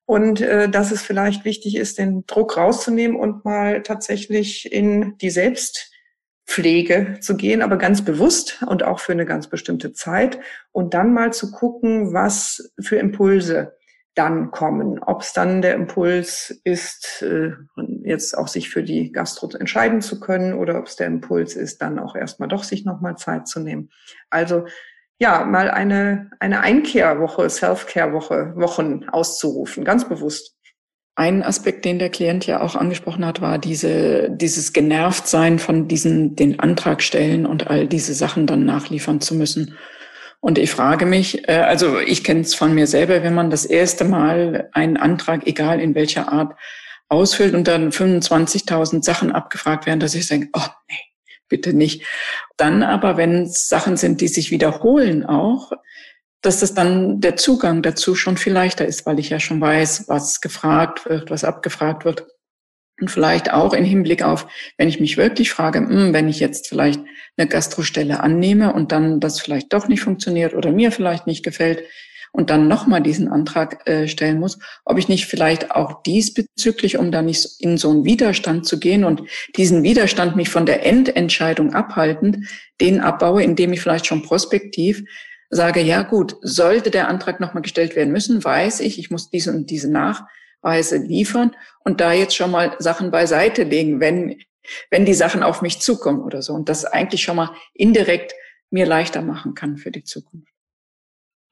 Und 0.04 0.40
äh, 0.40 0.68
dass 0.68 0.90
es 0.90 1.02
vielleicht 1.02 1.44
wichtig 1.44 1.76
ist, 1.76 1.98
den 1.98 2.24
Druck 2.26 2.56
rauszunehmen 2.56 3.16
und 3.16 3.44
mal 3.44 3.82
tatsächlich 3.82 4.70
in 4.72 5.16
die 5.18 5.30
Selbstpflege 5.30 7.18
zu 7.20 7.36
gehen, 7.36 7.62
aber 7.62 7.76
ganz 7.76 8.02
bewusst 8.02 8.62
und 8.66 8.82
auch 8.82 9.00
für 9.00 9.12
eine 9.12 9.26
ganz 9.26 9.48
bestimmte 9.48 9.92
Zeit 9.92 10.38
und 10.72 10.94
dann 10.94 11.12
mal 11.12 11.32
zu 11.32 11.50
gucken, 11.50 12.12
was 12.14 12.72
für 12.80 12.96
Impulse 12.96 13.77
dann 14.18 14.50
kommen. 14.50 14.98
Ob 14.98 15.22
es 15.22 15.32
dann 15.32 15.62
der 15.62 15.74
Impuls 15.74 16.60
ist, 16.64 17.22
äh, 17.22 17.52
jetzt 18.02 18.36
auch 18.36 18.48
sich 18.48 18.68
für 18.68 18.82
die 18.82 19.12
Gastro 19.12 19.48
entscheiden 19.56 20.00
zu 20.00 20.18
können 20.18 20.54
oder 20.54 20.78
ob 20.78 20.86
es 20.86 20.96
der 20.96 21.06
Impuls 21.06 21.54
ist, 21.54 21.80
dann 21.80 21.98
auch 22.00 22.16
erstmal 22.16 22.48
doch 22.48 22.64
sich 22.64 22.84
nochmal 22.84 23.16
Zeit 23.16 23.46
zu 23.46 23.60
nehmen. 23.60 23.90
Also 24.28 24.66
ja, 25.20 25.44
mal 25.44 25.70
eine, 25.70 26.30
eine 26.40 26.60
Einkehrwoche, 26.60 27.48
Self-Care-Woche, 27.48 28.54
Wochen 28.56 29.08
auszurufen, 29.08 29.84
ganz 29.84 30.08
bewusst. 30.08 30.56
Ein 31.16 31.42
Aspekt, 31.42 31.84
den 31.84 31.98
der 31.98 32.10
Klient 32.10 32.46
ja 32.46 32.60
auch 32.60 32.76
angesprochen 32.76 33.26
hat, 33.26 33.40
war 33.40 33.58
diese, 33.58 34.30
dieses 34.30 34.72
Genervtsein 34.72 35.58
von 35.58 35.88
diesen, 35.88 36.36
den 36.36 36.60
Antrag 36.60 37.02
stellen 37.02 37.46
und 37.46 37.68
all 37.68 37.88
diese 37.88 38.14
Sachen 38.14 38.46
dann 38.46 38.64
nachliefern 38.64 39.20
zu 39.20 39.34
müssen. 39.34 39.76
Und 40.40 40.58
ich 40.58 40.70
frage 40.70 41.04
mich, 41.04 41.48
äh, 41.48 41.52
also 41.52 41.98
ich 41.98 42.22
kenne 42.22 42.40
es 42.40 42.54
von 42.54 42.74
mir 42.74 42.86
selber, 42.86 43.22
wenn 43.22 43.34
man 43.34 43.50
das 43.50 43.64
erste 43.64 44.04
Mal 44.04 44.68
einen 44.72 44.96
Antrag, 44.96 45.46
egal 45.46 45.80
in 45.80 45.94
welcher 45.94 46.32
Art, 46.32 46.54
ausfüllt 47.08 47.54
und 47.54 47.66
dann 47.66 47.90
25.000 47.90 49.02
Sachen 49.02 49.32
abgefragt 49.32 49.86
werden, 49.86 50.00
dass 50.00 50.14
ich 50.14 50.26
sage, 50.26 50.48
oh 50.52 50.66
nee, 50.88 50.96
bitte 51.48 51.72
nicht. 51.72 52.04
Dann 52.56 52.82
aber, 52.82 53.16
wenn 53.16 53.42
es 53.42 53.68
Sachen 53.68 53.96
sind, 53.96 54.20
die 54.20 54.28
sich 54.28 54.50
wiederholen 54.50 55.24
auch, 55.24 55.72
dass 56.42 56.60
das 56.60 56.74
dann 56.74 57.20
der 57.20 57.36
Zugang 57.36 57.82
dazu 57.82 58.14
schon 58.14 58.36
viel 58.36 58.52
leichter 58.52 58.86
ist, 58.86 59.06
weil 59.06 59.18
ich 59.18 59.30
ja 59.30 59.40
schon 59.40 59.60
weiß, 59.60 60.04
was 60.08 60.40
gefragt 60.40 61.08
wird, 61.08 61.30
was 61.30 61.44
abgefragt 61.44 62.04
wird. 62.04 62.26
Und 63.00 63.10
vielleicht 63.10 63.52
auch 63.52 63.74
im 63.74 63.84
Hinblick 63.84 64.22
auf, 64.22 64.48
wenn 64.76 64.88
ich 64.88 64.98
mich 64.98 65.16
wirklich 65.16 65.50
frage, 65.50 65.80
mh, 65.80 65.88
hm, 65.88 66.12
wenn 66.12 66.28
ich 66.28 66.40
jetzt 66.40 66.68
vielleicht 66.68 67.00
eine 67.36 67.48
Gastrostelle 67.48 68.20
annehme 68.20 68.72
und 68.72 68.92
dann 68.92 69.20
das 69.20 69.40
vielleicht 69.40 69.72
doch 69.72 69.88
nicht 69.88 70.00
funktioniert 70.00 70.54
oder 70.54 70.72
mir 70.72 70.90
vielleicht 70.90 71.26
nicht 71.26 71.44
gefällt 71.44 71.84
und 72.32 72.50
dann 72.50 72.68
nochmal 72.68 73.02
diesen 73.02 73.28
Antrag 73.28 73.88
äh, 73.88 74.08
stellen 74.08 74.38
muss, 74.38 74.58
ob 74.84 74.98
ich 74.98 75.08
nicht 75.08 75.26
vielleicht 75.26 75.70
auch 75.70 76.02
diesbezüglich, 76.02 76.98
um 76.98 77.10
da 77.10 77.22
nicht 77.22 77.60
in 77.60 77.78
so 77.78 77.90
einen 77.90 78.04
Widerstand 78.04 78.66
zu 78.66 78.78
gehen 78.78 79.04
und 79.04 79.22
diesen 79.56 79.82
Widerstand 79.82 80.36
mich 80.36 80.48
von 80.48 80.66
der 80.66 80.84
Endentscheidung 80.84 81.74
abhaltend, 81.74 82.46
den 82.80 83.00
abbaue, 83.00 83.42
indem 83.42 83.72
ich 83.72 83.80
vielleicht 83.80 84.06
schon 84.06 84.22
prospektiv 84.22 85.04
sage, 85.50 85.80
ja 85.80 86.02
gut, 86.02 86.36
sollte 86.42 86.90
der 86.90 87.08
Antrag 87.08 87.40
nochmal 87.40 87.62
gestellt 87.62 87.96
werden 87.96 88.12
müssen, 88.12 88.44
weiß 88.44 88.80
ich, 88.80 88.98
ich 88.98 89.10
muss 89.10 89.30
diese 89.30 89.50
und 89.52 89.70
diese 89.70 89.90
Nachweise 90.62 90.98
liefern 90.98 91.54
und 91.84 92.00
da 92.00 92.12
jetzt 92.12 92.34
schon 92.34 92.50
mal 92.50 92.76
Sachen 92.78 93.10
beiseite 93.10 93.64
legen, 93.64 94.00
wenn 94.00 94.36
wenn 94.90 95.06
die 95.06 95.14
Sachen 95.14 95.42
auf 95.42 95.62
mich 95.62 95.80
zukommen 95.80 96.20
oder 96.20 96.42
so. 96.42 96.52
Und 96.52 96.68
das 96.68 96.84
eigentlich 96.84 97.22
schon 97.22 97.36
mal 97.36 97.54
indirekt 97.72 98.34
mir 98.70 98.84
leichter 98.84 99.22
machen 99.22 99.54
kann 99.54 99.78
für 99.78 99.90
die 99.90 100.04
Zukunft. 100.04 100.52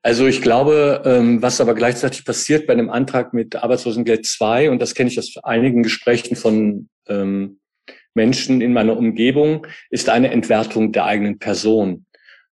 Also 0.03 0.27
ich 0.27 0.43
glaube, 0.43 1.03
ähm, 1.05 1.41
was 1.41 1.61
aber 1.61 1.75
gleichzeitig 1.75 2.25
passiert 2.25 2.67
bei 2.67 2.75
einem 2.75 2.91
Antrag 2.91 3.33
mit 3.33 3.57
Arbeitslosengeld 3.57 4.27
2, 4.27 4.71
und 4.71 4.81
das 4.81 4.95
kenne 4.95 5.11
ich 5.11 5.19
aus 5.19 5.35
einigen 5.43 5.83
Gesprächen 5.83 6.37
von 6.37 6.89
ähm, 7.09 7.59
Menschen 8.15 8.61
in 8.61 8.73
meiner 8.73 8.97
Umgebung, 8.97 9.67
ist 9.91 10.09
eine 10.09 10.31
Entwertung 10.31 10.93
der 10.93 11.07
eigenen 11.07 11.39
Person. 11.39 12.05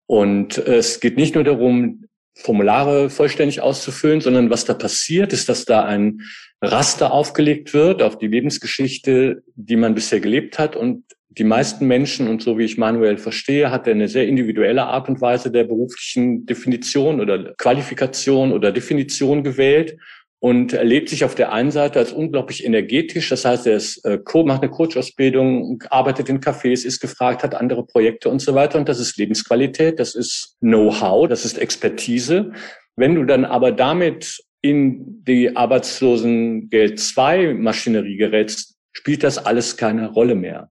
Und 0.08 0.58
es 0.58 1.00
geht 1.00 1.18
nicht 1.18 1.36
nur 1.36 1.44
darum, 1.44 2.07
Formulare 2.44 3.10
vollständig 3.10 3.62
auszufüllen, 3.62 4.22
sondern 4.22 4.50
was 4.50 4.66
da 4.66 4.74
passiert, 4.74 5.34
ist, 5.34 5.50
dass 5.50 5.66
da 5.66 5.86
ein 5.86 6.22
Raster 6.62 7.12
aufgelegt 7.12 7.74
wird 7.74 8.02
auf 8.02 8.18
die 8.18 8.28
Lebensgeschichte, 8.28 9.44
die 9.56 9.76
man 9.76 9.96
bisher 9.96 10.20
gelebt 10.20 10.58
hat. 10.60 10.76
Und 10.76 11.04
die 11.30 11.44
meisten 11.44 11.86
Menschen, 11.86 12.28
und 12.28 12.42
so 12.42 12.58
wie 12.58 12.64
ich 12.64 12.78
Manuel 12.78 13.18
verstehe, 13.18 13.70
hat 13.70 13.88
er 13.88 13.94
eine 13.94 14.08
sehr 14.08 14.28
individuelle 14.28 14.86
Art 14.86 15.08
und 15.10 15.22
Weise 15.22 15.52
der 15.52 15.66
beruflichen 15.66 16.46
Definition 16.46 17.20
oder 17.22 17.54
Qualifikation 17.58 18.52
oder 18.52 18.72
Definition 18.72 19.44
gewählt 19.44 19.98
und 20.40 20.74
erlebt 20.74 21.10
sich 21.10 21.24
auf 21.24 21.34
der 21.34 21.52
einen 21.52 21.72
Seite 21.72 21.98
als 21.98 22.12
unglaublich 22.12 22.64
energetisch. 22.64 23.30
Das 23.30 23.44
heißt, 23.44 23.66
er 23.66 23.76
ist, 23.76 24.06
äh, 24.06 24.20
macht 24.44 24.62
eine 24.62 24.72
Coach-Ausbildung, 24.72 25.84
arbeitet 25.90 26.30
in 26.30 26.40
Cafés, 26.40 26.86
ist 26.86 27.00
gefragt, 27.00 27.44
hat 27.44 27.56
andere 27.56 27.86
Projekte 27.86 28.30
und 28.30 28.40
so 28.40 28.54
weiter. 28.54 28.78
Und 28.78 28.88
das 28.88 29.00
ist 29.00 29.18
Lebensqualität, 29.18 30.00
das 30.00 30.14
ist 30.14 30.56
Know-how, 30.60 31.28
das 31.28 31.44
ist 31.44 31.58
Expertise. 31.58 32.52
Wenn 32.96 33.16
du 33.16 33.24
dann 33.26 33.46
aber 33.46 33.72
damit 33.72 34.44
in 34.62 35.24
die 35.24 35.56
Arbeitslosengeld 35.56 37.00
2 37.00 37.56
Maschinerie 37.56 38.18
gerätst, 38.18 38.76
spielt 38.92 39.24
das 39.24 39.38
alles 39.40 39.78
keine 39.78 40.12
Rolle 40.12 40.36
mehr. 40.36 40.70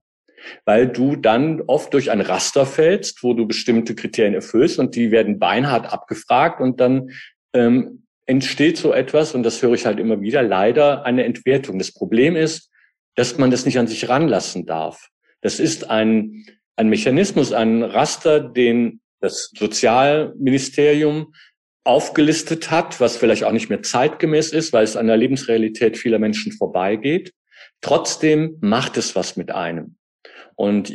Weil 0.65 0.87
du 0.87 1.17
dann 1.17 1.61
oft 1.67 1.93
durch 1.93 2.09
ein 2.09 2.21
Raster 2.21 2.65
fällst, 2.65 3.21
wo 3.21 3.33
du 3.33 3.47
bestimmte 3.47 3.95
Kriterien 3.95 4.33
erfüllst 4.33 4.79
und 4.79 4.95
die 4.95 5.11
werden 5.11 5.39
beinhart 5.39 5.91
abgefragt 5.91 6.61
und 6.61 6.79
dann 6.79 7.09
ähm, 7.53 8.06
entsteht 8.27 8.77
so 8.77 8.93
etwas, 8.93 9.33
und 9.33 9.43
das 9.43 9.61
höre 9.61 9.73
ich 9.73 9.85
halt 9.85 9.99
immer 9.99 10.21
wieder, 10.21 10.43
leider 10.43 11.05
eine 11.05 11.23
Entwertung. 11.23 11.79
Das 11.79 11.93
Problem 11.93 12.35
ist, 12.35 12.69
dass 13.15 13.37
man 13.37 13.49
das 13.49 13.65
nicht 13.65 13.79
an 13.79 13.87
sich 13.87 14.07
ranlassen 14.07 14.65
darf. 14.65 15.07
Das 15.41 15.59
ist 15.59 15.89
ein, 15.89 16.45
ein 16.75 16.89
Mechanismus, 16.89 17.53
ein 17.53 17.83
Raster, 17.83 18.39
den 18.39 18.99
das 19.21 19.49
Sozialministerium 19.57 21.33
aufgelistet 21.83 22.69
hat, 22.69 22.99
was 22.99 23.17
vielleicht 23.17 23.45
auch 23.45 23.53
nicht 23.53 23.69
mehr 23.69 23.81
zeitgemäß 23.81 24.51
ist, 24.51 24.73
weil 24.73 24.83
es 24.83 24.97
an 24.97 25.07
der 25.07 25.17
Lebensrealität 25.17 25.97
vieler 25.97 26.19
Menschen 26.19 26.51
vorbeigeht. 26.51 27.33
Trotzdem 27.81 28.57
macht 28.59 28.97
es 28.97 29.15
was 29.15 29.37
mit 29.37 29.51
einem. 29.51 29.95
Und 30.55 30.93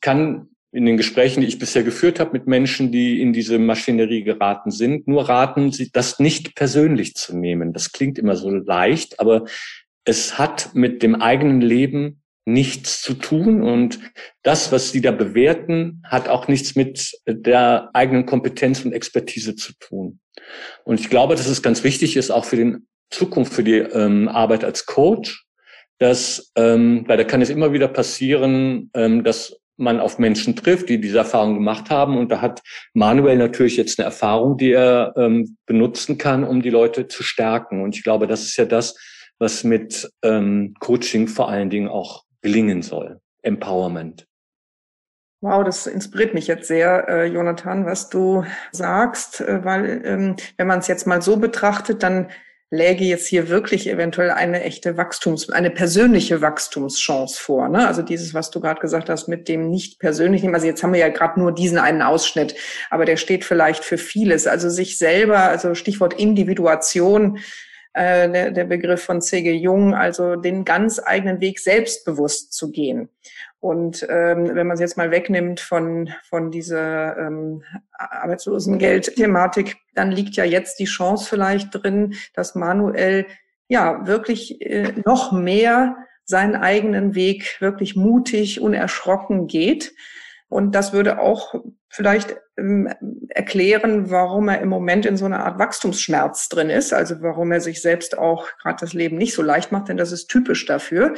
kann 0.00 0.49
in 0.72 0.86
den 0.86 0.96
Gesprächen, 0.96 1.40
die 1.40 1.48
ich 1.48 1.58
bisher 1.58 1.82
geführt 1.82 2.20
habe 2.20 2.32
mit 2.32 2.46
Menschen, 2.46 2.92
die 2.92 3.20
in 3.20 3.32
diese 3.32 3.58
Maschinerie 3.58 4.22
geraten 4.22 4.70
sind, 4.70 5.08
nur 5.08 5.28
raten, 5.28 5.72
sie 5.72 5.90
das 5.90 6.20
nicht 6.20 6.54
persönlich 6.54 7.14
zu 7.14 7.36
nehmen. 7.36 7.72
Das 7.72 7.92
klingt 7.92 8.18
immer 8.18 8.36
so 8.36 8.50
leicht, 8.50 9.18
aber 9.18 9.46
es 10.04 10.38
hat 10.38 10.74
mit 10.74 11.02
dem 11.02 11.16
eigenen 11.16 11.60
Leben 11.60 12.22
nichts 12.46 13.02
zu 13.02 13.14
tun 13.14 13.62
und 13.62 14.00
das, 14.42 14.72
was 14.72 14.92
sie 14.92 15.00
da 15.00 15.10
bewerten, 15.10 16.02
hat 16.04 16.28
auch 16.28 16.48
nichts 16.48 16.74
mit 16.74 17.12
der 17.26 17.90
eigenen 17.92 18.26
Kompetenz 18.26 18.84
und 18.84 18.92
Expertise 18.92 19.56
zu 19.56 19.72
tun. 19.78 20.20
Und 20.84 21.00
ich 21.00 21.10
glaube, 21.10 21.34
dass 21.34 21.46
es 21.46 21.62
ganz 21.62 21.84
wichtig 21.84 22.16
ist, 22.16 22.30
auch 22.30 22.44
für 22.44 22.56
den 22.56 22.86
Zukunft, 23.10 23.52
für 23.52 23.64
die 23.64 23.78
ähm, 23.78 24.28
Arbeit 24.28 24.64
als 24.64 24.86
Coach, 24.86 25.44
dass, 25.98 26.50
ähm, 26.56 27.04
weil 27.06 27.18
da 27.18 27.24
kann 27.24 27.42
es 27.42 27.50
immer 27.50 27.72
wieder 27.72 27.88
passieren, 27.88 28.90
ähm, 28.94 29.22
dass 29.22 29.59
man 29.80 30.00
auf 30.00 30.18
Menschen 30.18 30.54
trifft, 30.56 30.88
die 30.88 31.00
diese 31.00 31.18
Erfahrung 31.18 31.54
gemacht 31.54 31.90
haben. 31.90 32.16
Und 32.18 32.30
da 32.30 32.40
hat 32.40 32.62
Manuel 32.94 33.36
natürlich 33.36 33.76
jetzt 33.76 33.98
eine 33.98 34.06
Erfahrung, 34.06 34.56
die 34.56 34.72
er 34.72 35.14
ähm, 35.16 35.56
benutzen 35.66 36.18
kann, 36.18 36.44
um 36.44 36.62
die 36.62 36.70
Leute 36.70 37.08
zu 37.08 37.22
stärken. 37.22 37.82
Und 37.82 37.96
ich 37.96 38.04
glaube, 38.04 38.26
das 38.26 38.42
ist 38.42 38.56
ja 38.56 38.64
das, 38.64 38.96
was 39.38 39.64
mit 39.64 40.10
ähm, 40.22 40.74
Coaching 40.80 41.26
vor 41.26 41.48
allen 41.48 41.70
Dingen 41.70 41.88
auch 41.88 42.24
gelingen 42.42 42.82
soll. 42.82 43.20
Empowerment. 43.42 44.26
Wow, 45.42 45.64
das 45.64 45.86
inspiriert 45.86 46.34
mich 46.34 46.46
jetzt 46.46 46.68
sehr, 46.68 47.08
äh, 47.08 47.24
Jonathan, 47.24 47.86
was 47.86 48.10
du 48.10 48.44
sagst, 48.72 49.40
äh, 49.40 49.64
weil 49.64 50.02
ähm, 50.04 50.36
wenn 50.58 50.66
man 50.66 50.80
es 50.80 50.86
jetzt 50.86 51.06
mal 51.06 51.22
so 51.22 51.38
betrachtet, 51.38 52.02
dann 52.02 52.28
läge 52.70 53.04
jetzt 53.04 53.26
hier 53.26 53.48
wirklich 53.48 53.88
eventuell 53.88 54.30
eine 54.30 54.62
echte 54.62 54.96
Wachstums, 54.96 55.50
eine 55.50 55.70
persönliche 55.70 56.40
Wachstumschance 56.40 57.40
vor. 57.40 57.68
Ne? 57.68 57.86
Also 57.86 58.02
dieses, 58.02 58.32
was 58.32 58.50
du 58.50 58.60
gerade 58.60 58.80
gesagt 58.80 59.10
hast, 59.10 59.26
mit 59.26 59.48
dem 59.48 59.70
nicht 59.70 59.98
persönlichen, 59.98 60.54
also 60.54 60.66
jetzt 60.66 60.82
haben 60.84 60.92
wir 60.92 61.00
ja 61.00 61.08
gerade 61.08 61.40
nur 61.40 61.52
diesen 61.52 61.78
einen 61.78 62.00
Ausschnitt, 62.00 62.54
aber 62.88 63.04
der 63.04 63.16
steht 63.16 63.44
vielleicht 63.44 63.84
für 63.84 63.98
vieles. 63.98 64.46
Also 64.46 64.70
sich 64.70 64.98
selber, 64.98 65.38
also 65.38 65.74
Stichwort 65.74 66.14
Individuation, 66.14 67.38
äh, 67.92 68.30
der, 68.30 68.52
der 68.52 68.64
Begriff 68.64 69.02
von 69.02 69.20
C.G. 69.20 69.52
Jung, 69.52 69.94
also 69.94 70.36
den 70.36 70.64
ganz 70.64 71.00
eigenen 71.04 71.40
Weg 71.40 71.58
selbstbewusst 71.58 72.52
zu 72.52 72.70
gehen. 72.70 73.08
Und 73.60 74.06
ähm, 74.08 74.54
wenn 74.54 74.66
man 74.66 74.74
es 74.74 74.80
jetzt 74.80 74.96
mal 74.96 75.10
wegnimmt 75.10 75.60
von, 75.60 76.10
von 76.28 76.50
dieser 76.50 77.18
ähm, 77.18 77.62
Arbeitslosengeld-Thematik, 77.92 79.76
dann 79.94 80.10
liegt 80.10 80.36
ja 80.36 80.44
jetzt 80.44 80.78
die 80.78 80.86
Chance 80.86 81.28
vielleicht 81.28 81.68
drin, 81.72 82.14
dass 82.34 82.54
Manuel 82.54 83.26
ja 83.68 84.06
wirklich 84.06 84.62
äh, 84.62 84.94
noch 85.04 85.32
mehr 85.32 85.96
seinen 86.24 86.56
eigenen 86.56 87.14
Weg 87.14 87.60
wirklich 87.60 87.96
mutig, 87.96 88.62
unerschrocken 88.62 89.46
geht. 89.46 89.92
Und 90.50 90.74
das 90.74 90.92
würde 90.92 91.20
auch 91.20 91.54
vielleicht 91.88 92.36
ähm, 92.58 92.92
erklären, 93.28 94.10
warum 94.10 94.48
er 94.48 94.60
im 94.60 94.68
Moment 94.68 95.06
in 95.06 95.16
so 95.16 95.24
einer 95.24 95.44
Art 95.44 95.58
Wachstumsschmerz 95.58 96.48
drin 96.48 96.70
ist, 96.70 96.92
also 96.92 97.22
warum 97.22 97.52
er 97.52 97.60
sich 97.60 97.80
selbst 97.80 98.18
auch 98.18 98.48
gerade 98.60 98.78
das 98.80 98.92
Leben 98.92 99.16
nicht 99.16 99.32
so 99.32 99.42
leicht 99.42 99.70
macht, 99.70 99.88
denn 99.88 99.96
das 99.96 100.10
ist 100.10 100.26
typisch 100.26 100.66
dafür, 100.66 101.14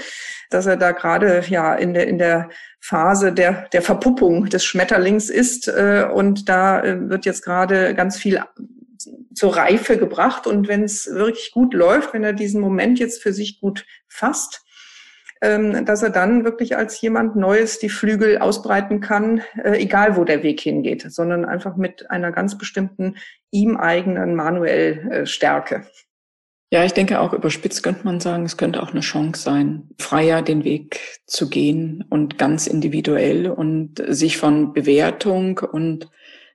dass 0.51 0.67
er 0.67 0.77
da 0.77 0.93
gerade 0.93 1.43
ja 1.49 1.75
in 1.75 1.95
der 1.95 2.07
in 2.07 2.19
der 2.19 2.51
Phase 2.79 3.33
der 3.33 3.69
der 3.73 3.83
Verpuppung 3.83 4.47
des 4.47 4.65
Schmetterlings 4.65 5.31
ist 5.31 5.67
äh, 5.67 6.07
und 6.13 6.49
da 6.51 6.83
äh, 6.83 7.09
wird 7.09 7.25
jetzt 7.25 7.43
gerade 7.43 7.95
ganz 7.95 8.19
viel 8.19 8.43
zur 9.35 9.57
Reife 9.57 9.97
gebracht. 9.99 10.47
Und 10.47 10.69
wenn 10.69 10.85
es 10.85 11.07
wirklich 11.07 11.53
gut 11.53 11.75
läuft, 11.75 12.13
wenn 12.13 12.25
er 12.25 12.33
diesen 12.33 12.61
Moment 12.61 12.99
jetzt 12.99 13.23
für 13.23 13.33
sich 13.33 13.61
gut 13.61 13.87
fasst, 14.09 14.63
dass 15.43 16.03
er 16.03 16.11
dann 16.11 16.45
wirklich 16.45 16.77
als 16.77 17.01
jemand 17.01 17.35
Neues 17.35 17.81
die 17.81 17.89
Flügel 17.89 18.39
ausbreiten 18.39 19.01
kann, 19.01 19.43
äh, 19.63 19.83
egal 19.83 20.17
wo 20.17 20.25
der 20.25 20.43
Weg 20.43 20.61
hingeht, 20.61 21.05
sondern 21.09 21.45
einfach 21.45 21.77
mit 21.77 22.11
einer 22.11 22.31
ganz 22.31 22.57
bestimmten 22.57 23.17
ihm 23.51 23.77
eigenen 23.77 24.37
manuell 24.37 25.11
äh, 25.11 25.27
Stärke. 25.27 25.85
Ja, 26.73 26.85
ich 26.85 26.95
denke 26.95 27.21
auch 27.21 27.35
überspitzt 27.35 27.83
könnte 27.83 28.05
man 28.05 28.21
sagen, 28.21 28.45
es 28.45 28.57
könnte 28.57 28.83
auch 28.83 28.93
eine 28.93 29.01
Chance 29.01 29.43
sein, 29.43 29.91
freier 29.99 30.41
den 30.41 30.65
Weg 30.65 31.01
zu 31.27 31.51
gehen 31.51 32.05
und 32.09 32.39
ganz 32.39 32.67
individuell 32.67 33.51
und 33.51 34.03
sich 34.09 34.39
von 34.39 34.73
Bewertung 34.73 35.59
und 35.59 36.09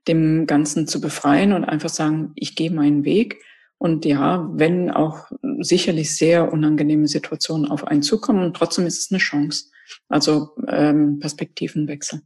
dem 0.07 0.47
Ganzen 0.47 0.87
zu 0.87 1.01
befreien 1.01 1.53
und 1.53 1.65
einfach 1.65 1.89
sagen, 1.89 2.31
ich 2.35 2.55
gehe 2.55 2.71
meinen 2.71 3.05
Weg 3.05 3.37
und 3.77 4.05
ja, 4.05 4.49
wenn 4.53 4.89
auch 4.89 5.27
sicherlich 5.59 6.15
sehr 6.15 6.51
unangenehme 6.51 7.07
Situationen 7.07 7.69
auf 7.69 7.87
einen 7.87 8.01
zukommen, 8.01 8.43
und 8.43 8.55
trotzdem 8.55 8.85
ist 8.85 8.99
es 8.99 9.11
eine 9.11 9.19
Chance. 9.19 9.65
Also 10.09 10.55
ähm, 10.67 11.19
Perspektivenwechsel. 11.19 12.21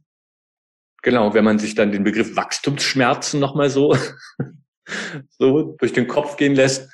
Genau, 1.02 1.34
wenn 1.34 1.44
man 1.44 1.58
sich 1.58 1.74
dann 1.74 1.92
den 1.92 2.04
Begriff 2.04 2.36
Wachstumsschmerzen 2.36 3.40
nochmal 3.40 3.70
so, 3.70 3.96
so 5.38 5.76
durch 5.78 5.92
den 5.92 6.06
Kopf 6.06 6.36
gehen 6.36 6.54
lässt, 6.54 6.90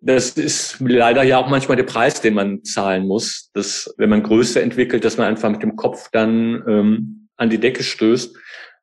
das 0.00 0.30
ist 0.30 0.80
leider 0.80 1.22
ja 1.22 1.38
auch 1.38 1.48
manchmal 1.48 1.76
der 1.76 1.84
Preis, 1.84 2.20
den 2.20 2.34
man 2.34 2.64
zahlen 2.64 3.06
muss, 3.06 3.50
dass 3.54 3.94
wenn 3.98 4.10
man 4.10 4.24
Größe 4.24 4.60
entwickelt, 4.60 5.04
dass 5.04 5.16
man 5.16 5.28
einfach 5.28 5.48
mit 5.48 5.62
dem 5.62 5.76
Kopf 5.76 6.10
dann 6.10 6.62
ähm, 6.66 7.28
an 7.36 7.50
die 7.50 7.58
Decke 7.58 7.84
stößt 7.84 8.36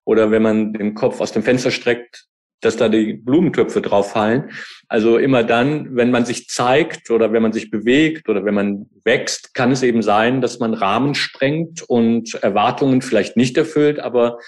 oder 0.05 0.31
wenn 0.31 0.41
man 0.41 0.71
den 0.71 0.95
Kopf 0.95 1.19
aus 1.19 1.33
dem 1.33 1.43
Fenster 1.43 1.71
streckt, 1.71 2.28
dass 2.61 2.77
da 2.77 2.89
die 2.89 3.13
Blumentöpfe 3.13 3.81
drauf 3.81 4.11
fallen. 4.11 4.51
Also 4.87 5.17
immer 5.17 5.43
dann, 5.43 5.95
wenn 5.95 6.11
man 6.11 6.25
sich 6.25 6.47
zeigt 6.47 7.09
oder 7.09 7.31
wenn 7.31 7.41
man 7.41 7.53
sich 7.53 7.69
bewegt 7.69 8.27
oder 8.29 8.43
wenn 8.45 8.53
man 8.53 8.89
wächst, 9.03 9.53
kann 9.53 9.71
es 9.71 9.83
eben 9.83 10.01
sein, 10.01 10.41
dass 10.41 10.59
man 10.59 10.73
Rahmen 10.73 11.15
sprengt 11.15 11.83
und 11.83 12.33
Erwartungen 12.35 13.01
vielleicht 13.01 13.37
nicht 13.37 13.57
erfüllt, 13.57 13.99
aber 13.99 14.39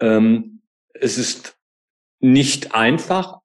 ähm, 0.00 0.60
es 0.94 1.18
ist 1.18 1.56
nicht 2.20 2.74
einfach. 2.74 3.38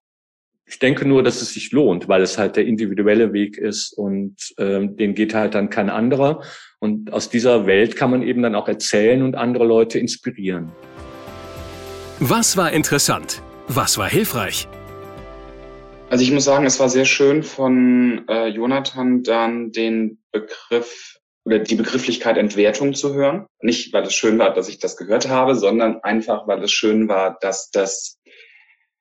Ich 0.65 0.77
denke 0.77 1.07
nur, 1.07 1.23
dass 1.23 1.41
es 1.41 1.53
sich 1.53 1.71
lohnt, 1.71 2.07
weil 2.07 2.21
es 2.21 2.37
halt 2.37 2.55
der 2.55 2.65
individuelle 2.65 3.33
Weg 3.33 3.57
ist 3.57 3.91
und 3.91 4.35
ähm, 4.59 4.97
den 4.97 5.15
geht 5.15 5.33
halt 5.33 5.55
dann 5.55 5.69
kein 5.69 5.89
anderer. 5.89 6.43
Und 6.79 7.11
aus 7.11 7.29
dieser 7.29 7.65
Welt 7.65 7.95
kann 7.95 8.11
man 8.11 8.21
eben 8.21 8.43
dann 8.43 8.55
auch 8.55 8.67
erzählen 8.67 9.23
und 9.23 9.35
andere 9.35 9.65
Leute 9.65 9.97
inspirieren. 9.97 10.71
Was 12.19 12.55
war 12.55 12.71
interessant? 12.71 13.41
Was 13.71 13.99
war 13.99 14.09
hilfreich? 14.09 14.67
Also 16.09 16.23
ich 16.23 16.31
muss 16.31 16.43
sagen, 16.43 16.65
es 16.65 16.79
war 16.79 16.89
sehr 16.89 17.05
schön 17.05 17.43
von 17.43 18.27
äh, 18.27 18.47
Jonathan 18.47 19.21
dann 19.21 19.71
den 19.71 20.23
Begriff 20.31 21.19
oder 21.45 21.59
die 21.59 21.75
Begrifflichkeit 21.75 22.37
Entwertung 22.37 22.95
zu 22.95 23.13
hören. 23.13 23.45
Nicht, 23.61 23.93
weil 23.93 24.01
es 24.01 24.15
schön 24.15 24.39
war, 24.39 24.55
dass 24.55 24.69
ich 24.69 24.79
das 24.79 24.97
gehört 24.97 25.29
habe, 25.29 25.53
sondern 25.53 26.01
einfach, 26.01 26.47
weil 26.47 26.63
es 26.63 26.71
schön 26.71 27.07
war, 27.07 27.37
dass 27.41 27.69
das, 27.69 28.17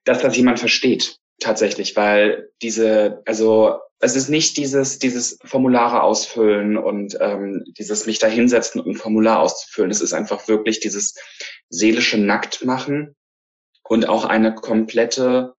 dass 0.05 0.21
das 0.21 0.37
jemand 0.37 0.59
versteht 0.59 1.17
tatsächlich, 1.41 1.97
weil 1.97 2.51
diese, 2.61 3.23
also 3.25 3.79
es 4.01 4.17
ist 4.17 4.29
nicht 4.29 4.59
dieses, 4.59 4.99
dieses 4.99 5.39
Formulare 5.45 6.03
ausfüllen 6.03 6.77
und 6.77 7.17
ähm, 7.23 7.65
dieses 7.79 8.05
mich 8.05 8.19
da 8.19 8.27
hinsetzen 8.27 8.83
und 8.83 8.91
ein 8.91 8.97
Formular 8.97 9.41
auszufüllen. 9.41 9.91
Es 9.91 10.03
ist 10.03 10.13
einfach 10.13 10.47
wirklich 10.47 10.81
dieses 10.81 11.15
seelische 11.71 12.19
Nacktmachen 12.19 13.15
und 13.89 14.09
auch 14.09 14.25
eine 14.25 14.55
komplette 14.55 15.55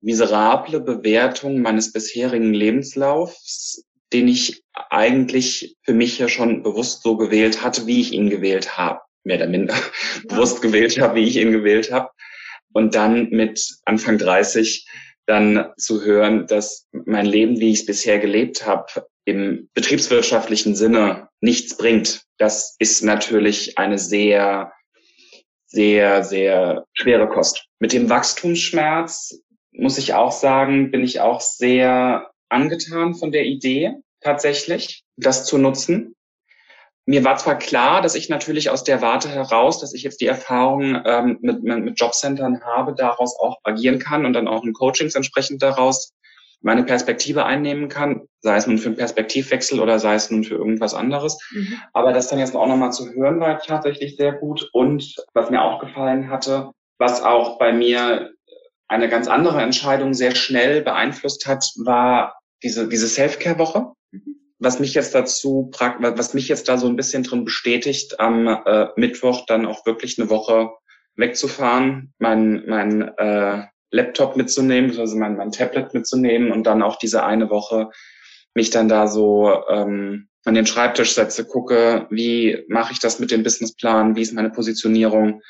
miserable 0.00 0.80
Bewertung 0.80 1.60
meines 1.60 1.92
bisherigen 1.92 2.54
Lebenslaufs, 2.54 3.84
den 4.12 4.28
ich 4.28 4.62
eigentlich 4.72 5.76
für 5.82 5.92
mich 5.92 6.18
ja 6.18 6.28
schon 6.28 6.62
bewusst 6.62 7.02
so 7.02 7.16
gewählt 7.16 7.62
hatte, 7.62 7.86
wie 7.86 8.00
ich 8.00 8.12
ihn 8.12 8.30
gewählt 8.30 8.76
habe, 8.76 9.00
mehr 9.24 9.36
oder 9.36 9.46
minder 9.46 9.74
ja. 10.28 10.34
bewusst 10.34 10.62
gewählt 10.62 11.00
habe, 11.00 11.16
wie 11.16 11.24
ich 11.24 11.36
ihn 11.36 11.52
gewählt 11.52 11.92
habe. 11.92 12.08
Und 12.72 12.94
dann 12.94 13.30
mit 13.30 13.78
Anfang 13.84 14.18
30 14.18 14.86
dann 15.26 15.72
zu 15.76 16.02
hören, 16.02 16.46
dass 16.46 16.88
mein 16.92 17.26
Leben, 17.26 17.60
wie 17.60 17.70
ich 17.72 17.80
es 17.80 17.86
bisher 17.86 18.18
gelebt 18.18 18.66
habe, 18.66 19.06
im 19.24 19.68
betriebswirtschaftlichen 19.74 20.74
Sinne 20.74 21.28
nichts 21.40 21.76
bringt. 21.76 22.22
Das 22.38 22.74
ist 22.78 23.04
natürlich 23.04 23.78
eine 23.78 23.98
sehr 23.98 24.72
sehr, 25.70 26.24
sehr 26.24 26.84
schwere 26.92 27.28
Kost. 27.28 27.66
Mit 27.78 27.92
dem 27.92 28.10
Wachstumsschmerz 28.10 29.40
muss 29.72 29.98
ich 29.98 30.14
auch 30.14 30.32
sagen, 30.32 30.90
bin 30.90 31.04
ich 31.04 31.20
auch 31.20 31.40
sehr 31.40 32.30
angetan 32.48 33.14
von 33.14 33.30
der 33.30 33.44
Idee 33.44 33.94
tatsächlich, 34.20 35.04
das 35.16 35.44
zu 35.44 35.58
nutzen. 35.58 36.16
Mir 37.06 37.24
war 37.24 37.36
zwar 37.36 37.58
klar, 37.58 38.02
dass 38.02 38.14
ich 38.14 38.28
natürlich 38.28 38.68
aus 38.70 38.84
der 38.84 39.00
Warte 39.00 39.28
heraus, 39.28 39.80
dass 39.80 39.94
ich 39.94 40.02
jetzt 40.02 40.20
die 40.20 40.26
Erfahrung 40.26 41.00
ähm, 41.04 41.38
mit, 41.40 41.62
mit 41.62 41.98
Jobcentern 41.98 42.62
habe, 42.62 42.94
daraus 42.94 43.38
auch 43.40 43.58
agieren 43.64 43.98
kann 43.98 44.26
und 44.26 44.32
dann 44.32 44.48
auch 44.48 44.64
in 44.64 44.72
Coachings 44.72 45.14
entsprechend 45.14 45.62
daraus 45.62 46.12
meine 46.62 46.84
Perspektive 46.84 47.44
einnehmen 47.44 47.88
kann, 47.88 48.22
sei 48.40 48.56
es 48.56 48.66
nun 48.66 48.78
für 48.78 48.88
einen 48.88 48.96
Perspektivwechsel 48.96 49.80
oder 49.80 49.98
sei 49.98 50.14
es 50.14 50.30
nun 50.30 50.44
für 50.44 50.54
irgendwas 50.54 50.94
anderes. 50.94 51.38
Mhm. 51.52 51.74
Aber 51.92 52.12
das 52.12 52.28
dann 52.28 52.38
jetzt 52.38 52.54
auch 52.54 52.66
nochmal 52.66 52.92
zu 52.92 53.10
hören, 53.12 53.40
war 53.40 53.58
tatsächlich 53.60 54.16
sehr 54.16 54.32
gut. 54.32 54.68
Und 54.72 55.14
was 55.32 55.50
mir 55.50 55.62
auch 55.62 55.80
gefallen 55.80 56.30
hatte, 56.30 56.70
was 56.98 57.22
auch 57.22 57.58
bei 57.58 57.72
mir 57.72 58.30
eine 58.88 59.08
ganz 59.08 59.28
andere 59.28 59.62
Entscheidung 59.62 60.14
sehr 60.14 60.34
schnell 60.34 60.82
beeinflusst 60.82 61.46
hat, 61.46 61.64
war 61.76 62.38
diese, 62.62 62.88
diese 62.88 63.08
Self-Care-Woche. 63.08 63.92
Mhm. 64.10 64.36
Was 64.58 64.80
mich 64.80 64.92
jetzt 64.92 65.14
dazu, 65.14 65.70
was 65.78 66.34
mich 66.34 66.48
jetzt 66.48 66.68
da 66.68 66.76
so 66.76 66.86
ein 66.86 66.96
bisschen 66.96 67.22
drin 67.22 67.46
bestätigt, 67.46 68.20
am 68.20 68.46
äh, 68.46 68.88
Mittwoch 68.96 69.46
dann 69.46 69.64
auch 69.64 69.86
wirklich 69.86 70.18
eine 70.18 70.28
Woche 70.28 70.70
wegzufahren, 71.16 72.12
mein, 72.18 72.64
mein 72.66 73.02
äh, 73.16 73.64
Laptop 73.90 74.36
mitzunehmen, 74.36 74.98
also 74.98 75.16
mein, 75.16 75.36
mein 75.36 75.52
Tablet 75.52 75.94
mitzunehmen 75.94 76.52
und 76.52 76.64
dann 76.64 76.82
auch 76.82 76.96
diese 76.96 77.24
eine 77.24 77.50
Woche 77.50 77.90
mich 78.54 78.70
dann 78.70 78.88
da 78.88 79.06
so 79.06 79.52
ähm, 79.68 80.28
an 80.44 80.54
den 80.54 80.66
Schreibtisch 80.66 81.14
setze, 81.14 81.44
gucke, 81.44 82.06
wie 82.10 82.64
mache 82.68 82.92
ich 82.92 82.98
das 82.98 83.18
mit 83.18 83.30
dem 83.30 83.42
Businessplan, 83.42 84.16
wie 84.16 84.22
ist 84.22 84.32
meine 84.32 84.50
Positionierung, 84.50 85.42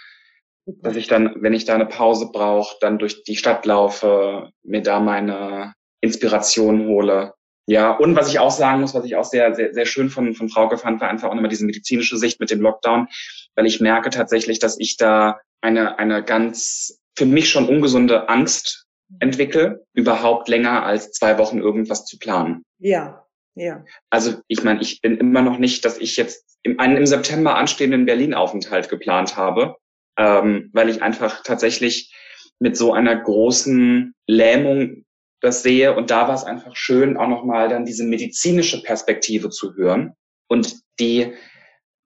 dass 0.66 0.96
ich 0.96 1.06
dann, 1.06 1.34
wenn 1.36 1.54
ich 1.54 1.64
da 1.64 1.74
eine 1.74 1.86
Pause 1.86 2.30
brauche, 2.32 2.76
dann 2.80 2.98
durch 2.98 3.24
die 3.24 3.36
Stadt 3.36 3.64
laufe, 3.66 4.50
mir 4.62 4.82
da 4.82 5.00
meine 5.00 5.74
Inspiration 6.00 6.86
hole. 6.86 7.34
Ja, 7.66 7.92
und 7.92 8.16
was 8.16 8.28
ich 8.28 8.38
auch 8.38 8.50
sagen 8.50 8.80
muss, 8.80 8.94
was 8.94 9.04
ich 9.04 9.16
auch 9.16 9.24
sehr, 9.24 9.54
sehr, 9.54 9.72
sehr 9.72 9.86
schön 9.86 10.10
von, 10.10 10.34
von 10.34 10.48
Frauke 10.48 10.76
fand, 10.76 11.00
war 11.00 11.08
einfach 11.08 11.28
auch 11.28 11.34
nochmal 11.34 11.50
diese 11.50 11.64
medizinische 11.64 12.16
Sicht 12.16 12.40
mit 12.40 12.50
dem 12.50 12.60
Lockdown, 12.60 13.06
weil 13.54 13.66
ich 13.66 13.80
merke 13.80 14.10
tatsächlich, 14.10 14.58
dass 14.58 14.78
ich 14.78 14.96
da 14.96 15.40
eine, 15.60 15.98
eine 15.98 16.24
ganz 16.24 16.99
für 17.16 17.26
mich 17.26 17.50
schon 17.50 17.68
ungesunde 17.68 18.28
Angst 18.28 18.86
entwickle, 19.18 19.84
überhaupt 19.92 20.48
länger 20.48 20.84
als 20.84 21.12
zwei 21.12 21.38
Wochen 21.38 21.58
irgendwas 21.58 22.04
zu 22.04 22.18
planen. 22.18 22.62
Ja, 22.78 23.26
ja. 23.54 23.84
Also 24.08 24.36
ich 24.46 24.62
meine, 24.62 24.80
ich 24.80 25.00
bin 25.00 25.16
immer 25.16 25.42
noch 25.42 25.58
nicht, 25.58 25.84
dass 25.84 25.98
ich 25.98 26.16
jetzt 26.16 26.58
einen 26.78 26.96
im 26.96 27.06
September 27.06 27.56
anstehenden 27.56 28.06
Berlin-Aufenthalt 28.06 28.88
geplant 28.88 29.36
habe, 29.36 29.76
ähm, 30.16 30.70
weil 30.72 30.88
ich 30.88 31.02
einfach 31.02 31.42
tatsächlich 31.42 32.14
mit 32.58 32.76
so 32.76 32.92
einer 32.92 33.16
großen 33.16 34.14
Lähmung 34.26 35.04
das 35.40 35.62
sehe. 35.62 35.96
Und 35.96 36.10
da 36.10 36.28
war 36.28 36.34
es 36.34 36.44
einfach 36.44 36.76
schön, 36.76 37.16
auch 37.16 37.28
nochmal 37.28 37.68
dann 37.68 37.86
diese 37.86 38.04
medizinische 38.04 38.82
Perspektive 38.82 39.50
zu 39.50 39.74
hören 39.74 40.14
und 40.48 40.76
die 41.00 41.32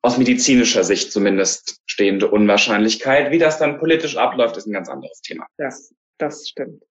aus 0.05 0.19
medizinischer 0.19 0.85
Sicht 0.85 1.13
zumindest 1.13 1.81
stehende 1.87 2.31
Unwahrscheinlichkeit. 2.31 3.31
Wie 3.31 3.39
das 3.39 3.59
dann 3.59 3.79
politisch 3.79 4.19
abläuft, 4.19 4.55
ist 4.59 4.67
ein 4.67 4.75
ganz 4.75 4.91
anderes 4.91 5.23
Thema. 5.23 5.47
Ja, 5.59 5.71
das 6.19 6.47
stimmt. 6.47 6.83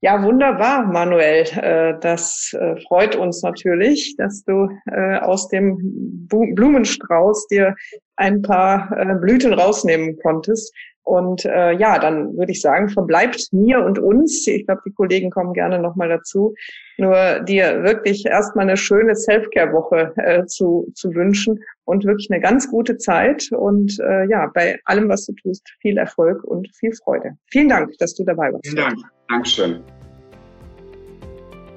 Ja, 0.00 0.20
wunderbar, 0.24 0.84
Manuel. 0.84 1.44
Äh, 1.44 2.00
das 2.00 2.52
äh, 2.58 2.74
freut 2.88 3.14
uns 3.14 3.42
natürlich, 3.42 4.16
dass 4.16 4.42
du 4.42 4.66
äh, 4.90 5.18
aus 5.18 5.46
dem 5.50 6.26
Blumenstrauß 6.28 7.46
dir 7.46 7.76
ein 8.16 8.42
paar 8.42 8.90
Blüten 9.20 9.54
rausnehmen 9.54 10.18
konntest. 10.20 10.74
Und 11.04 11.44
äh, 11.44 11.72
ja, 11.72 11.98
dann 11.98 12.36
würde 12.36 12.52
ich 12.52 12.60
sagen, 12.60 12.88
verbleibt 12.88 13.48
mir 13.52 13.84
und 13.84 13.98
uns, 13.98 14.46
ich 14.46 14.66
glaube, 14.66 14.82
die 14.86 14.92
Kollegen 14.92 15.30
kommen 15.30 15.52
gerne 15.52 15.78
nochmal 15.80 16.08
dazu, 16.08 16.54
nur 16.96 17.40
dir 17.40 17.82
wirklich 17.82 18.24
erstmal 18.24 18.68
eine 18.68 18.76
schöne 18.76 19.16
Self-Care-Woche 19.16 20.12
äh, 20.16 20.46
zu, 20.46 20.88
zu 20.94 21.12
wünschen 21.14 21.58
und 21.84 22.04
wirklich 22.04 22.30
eine 22.30 22.40
ganz 22.40 22.70
gute 22.70 22.96
Zeit 22.98 23.50
und 23.50 23.98
äh, 23.98 24.28
ja, 24.28 24.50
bei 24.54 24.78
allem, 24.84 25.08
was 25.08 25.26
du 25.26 25.32
tust, 25.34 25.68
viel 25.80 25.98
Erfolg 25.98 26.44
und 26.44 26.68
viel 26.76 26.92
Freude. 26.92 27.32
Vielen 27.50 27.68
Dank, 27.68 27.90
dass 27.98 28.14
du 28.14 28.24
dabei 28.24 28.52
warst. 28.52 28.66
Vielen 28.66 28.76
Dank. 28.76 28.98
Dankeschön. 29.28 29.80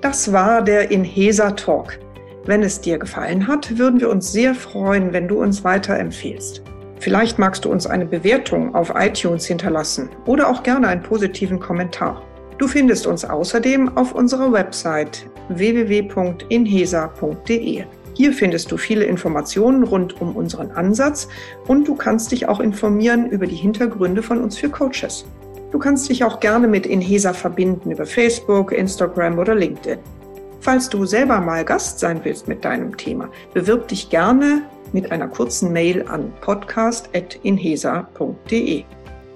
Das 0.01 0.31
war 0.31 0.63
der 0.63 0.91
Inhesa 0.91 1.51
Talk. 1.51 1.97
Wenn 2.45 2.61
es 2.61 2.79
dir 2.79 2.99
gefallen 2.99 3.47
hat, 3.47 3.79
würden 3.79 3.99
wir 3.99 4.09
uns 4.09 4.31
sehr 4.31 4.53
freuen, 4.53 5.13
wenn 5.13 5.27
du 5.27 5.41
uns 5.41 5.63
weiterempfehlst. 5.63 6.61
Vielleicht 6.99 7.39
magst 7.39 7.65
du 7.65 7.71
uns 7.71 7.87
eine 7.87 8.05
Bewertung 8.05 8.73
auf 8.73 8.93
iTunes 8.95 9.45
hinterlassen 9.45 10.09
oder 10.25 10.49
auch 10.49 10.63
gerne 10.63 10.87
einen 10.87 11.03
positiven 11.03 11.59
Kommentar. 11.59 12.21
Du 12.57 12.67
findest 12.67 13.05
uns 13.05 13.25
außerdem 13.25 13.97
auf 13.97 14.13
unserer 14.13 14.53
Website 14.53 15.29
www.inhesa.de. 15.49 17.83
Hier 18.13 18.31
findest 18.31 18.71
du 18.71 18.77
viele 18.77 19.03
Informationen 19.03 19.83
rund 19.83 20.21
um 20.21 20.37
unseren 20.37 20.71
Ansatz 20.71 21.27
und 21.67 21.85
du 21.85 21.95
kannst 21.95 22.31
dich 22.31 22.47
auch 22.47 22.61
informieren 22.61 23.29
über 23.29 23.45
die 23.45 23.57
Hintergründe 23.57 24.23
von 24.23 24.41
uns 24.41 24.57
für 24.57 24.69
Coaches. 24.69 25.25
Du 25.71 25.79
kannst 25.79 26.09
dich 26.09 26.23
auch 26.23 26.39
gerne 26.39 26.69
mit 26.69 26.85
Inhesa 26.85 27.33
verbinden 27.33 27.91
über 27.91 28.05
Facebook, 28.05 28.71
Instagram 28.71 29.37
oder 29.37 29.53
LinkedIn. 29.53 29.99
Falls 30.65 30.89
du 30.89 31.05
selber 31.05 31.39
mal 31.41 31.63
Gast 31.63 31.99
sein 31.99 32.19
willst 32.23 32.47
mit 32.47 32.65
deinem 32.65 32.97
Thema, 32.97 33.29
bewirb 33.53 33.87
dich 33.87 34.09
gerne 34.09 34.63
mit 34.93 35.11
einer 35.11 35.27
kurzen 35.27 35.71
Mail 35.71 36.03
an 36.07 36.33
podcast.inhesa.de. 36.41 38.83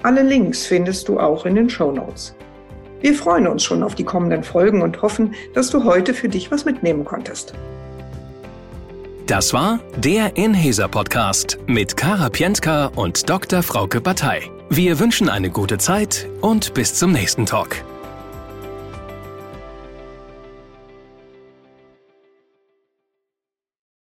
Alle 0.02 0.24
Links 0.24 0.66
findest 0.66 1.08
du 1.08 1.20
auch 1.20 1.46
in 1.46 1.54
den 1.54 1.70
Show 1.70 1.92
Notes. 1.92 2.34
Wir 3.02 3.14
freuen 3.14 3.46
uns 3.46 3.62
schon 3.62 3.84
auf 3.84 3.94
die 3.94 4.06
kommenden 4.06 4.44
Folgen 4.44 4.82
und 4.82 5.04
hoffen, 5.04 5.36
dass 5.54 5.70
du 5.70 5.84
heute 5.84 6.16
für 6.16 6.30
dich 6.30 6.50
was 6.50 6.66
mitnehmen 6.66 7.06
konntest. 7.06 7.54
Das 9.28 9.54
war 9.54 9.80
der 9.98 10.36
Inhesa 10.36 10.88
Podcast 10.88 11.60
mit 11.68 11.96
Kara 11.96 12.30
Pientka 12.30 12.88
und 12.96 13.30
Dr. 13.30 13.62
Frauke 13.62 14.02
Batei. 14.02 14.42
Wir 14.72 14.98
wünschen 14.98 15.30
eine 15.30 15.52
gute 15.52 15.78
Zeit 15.78 16.28
und 16.42 16.74
bis 16.74 16.96
zum 16.96 17.12
nächsten 17.12 17.46
Talk. 17.46 17.84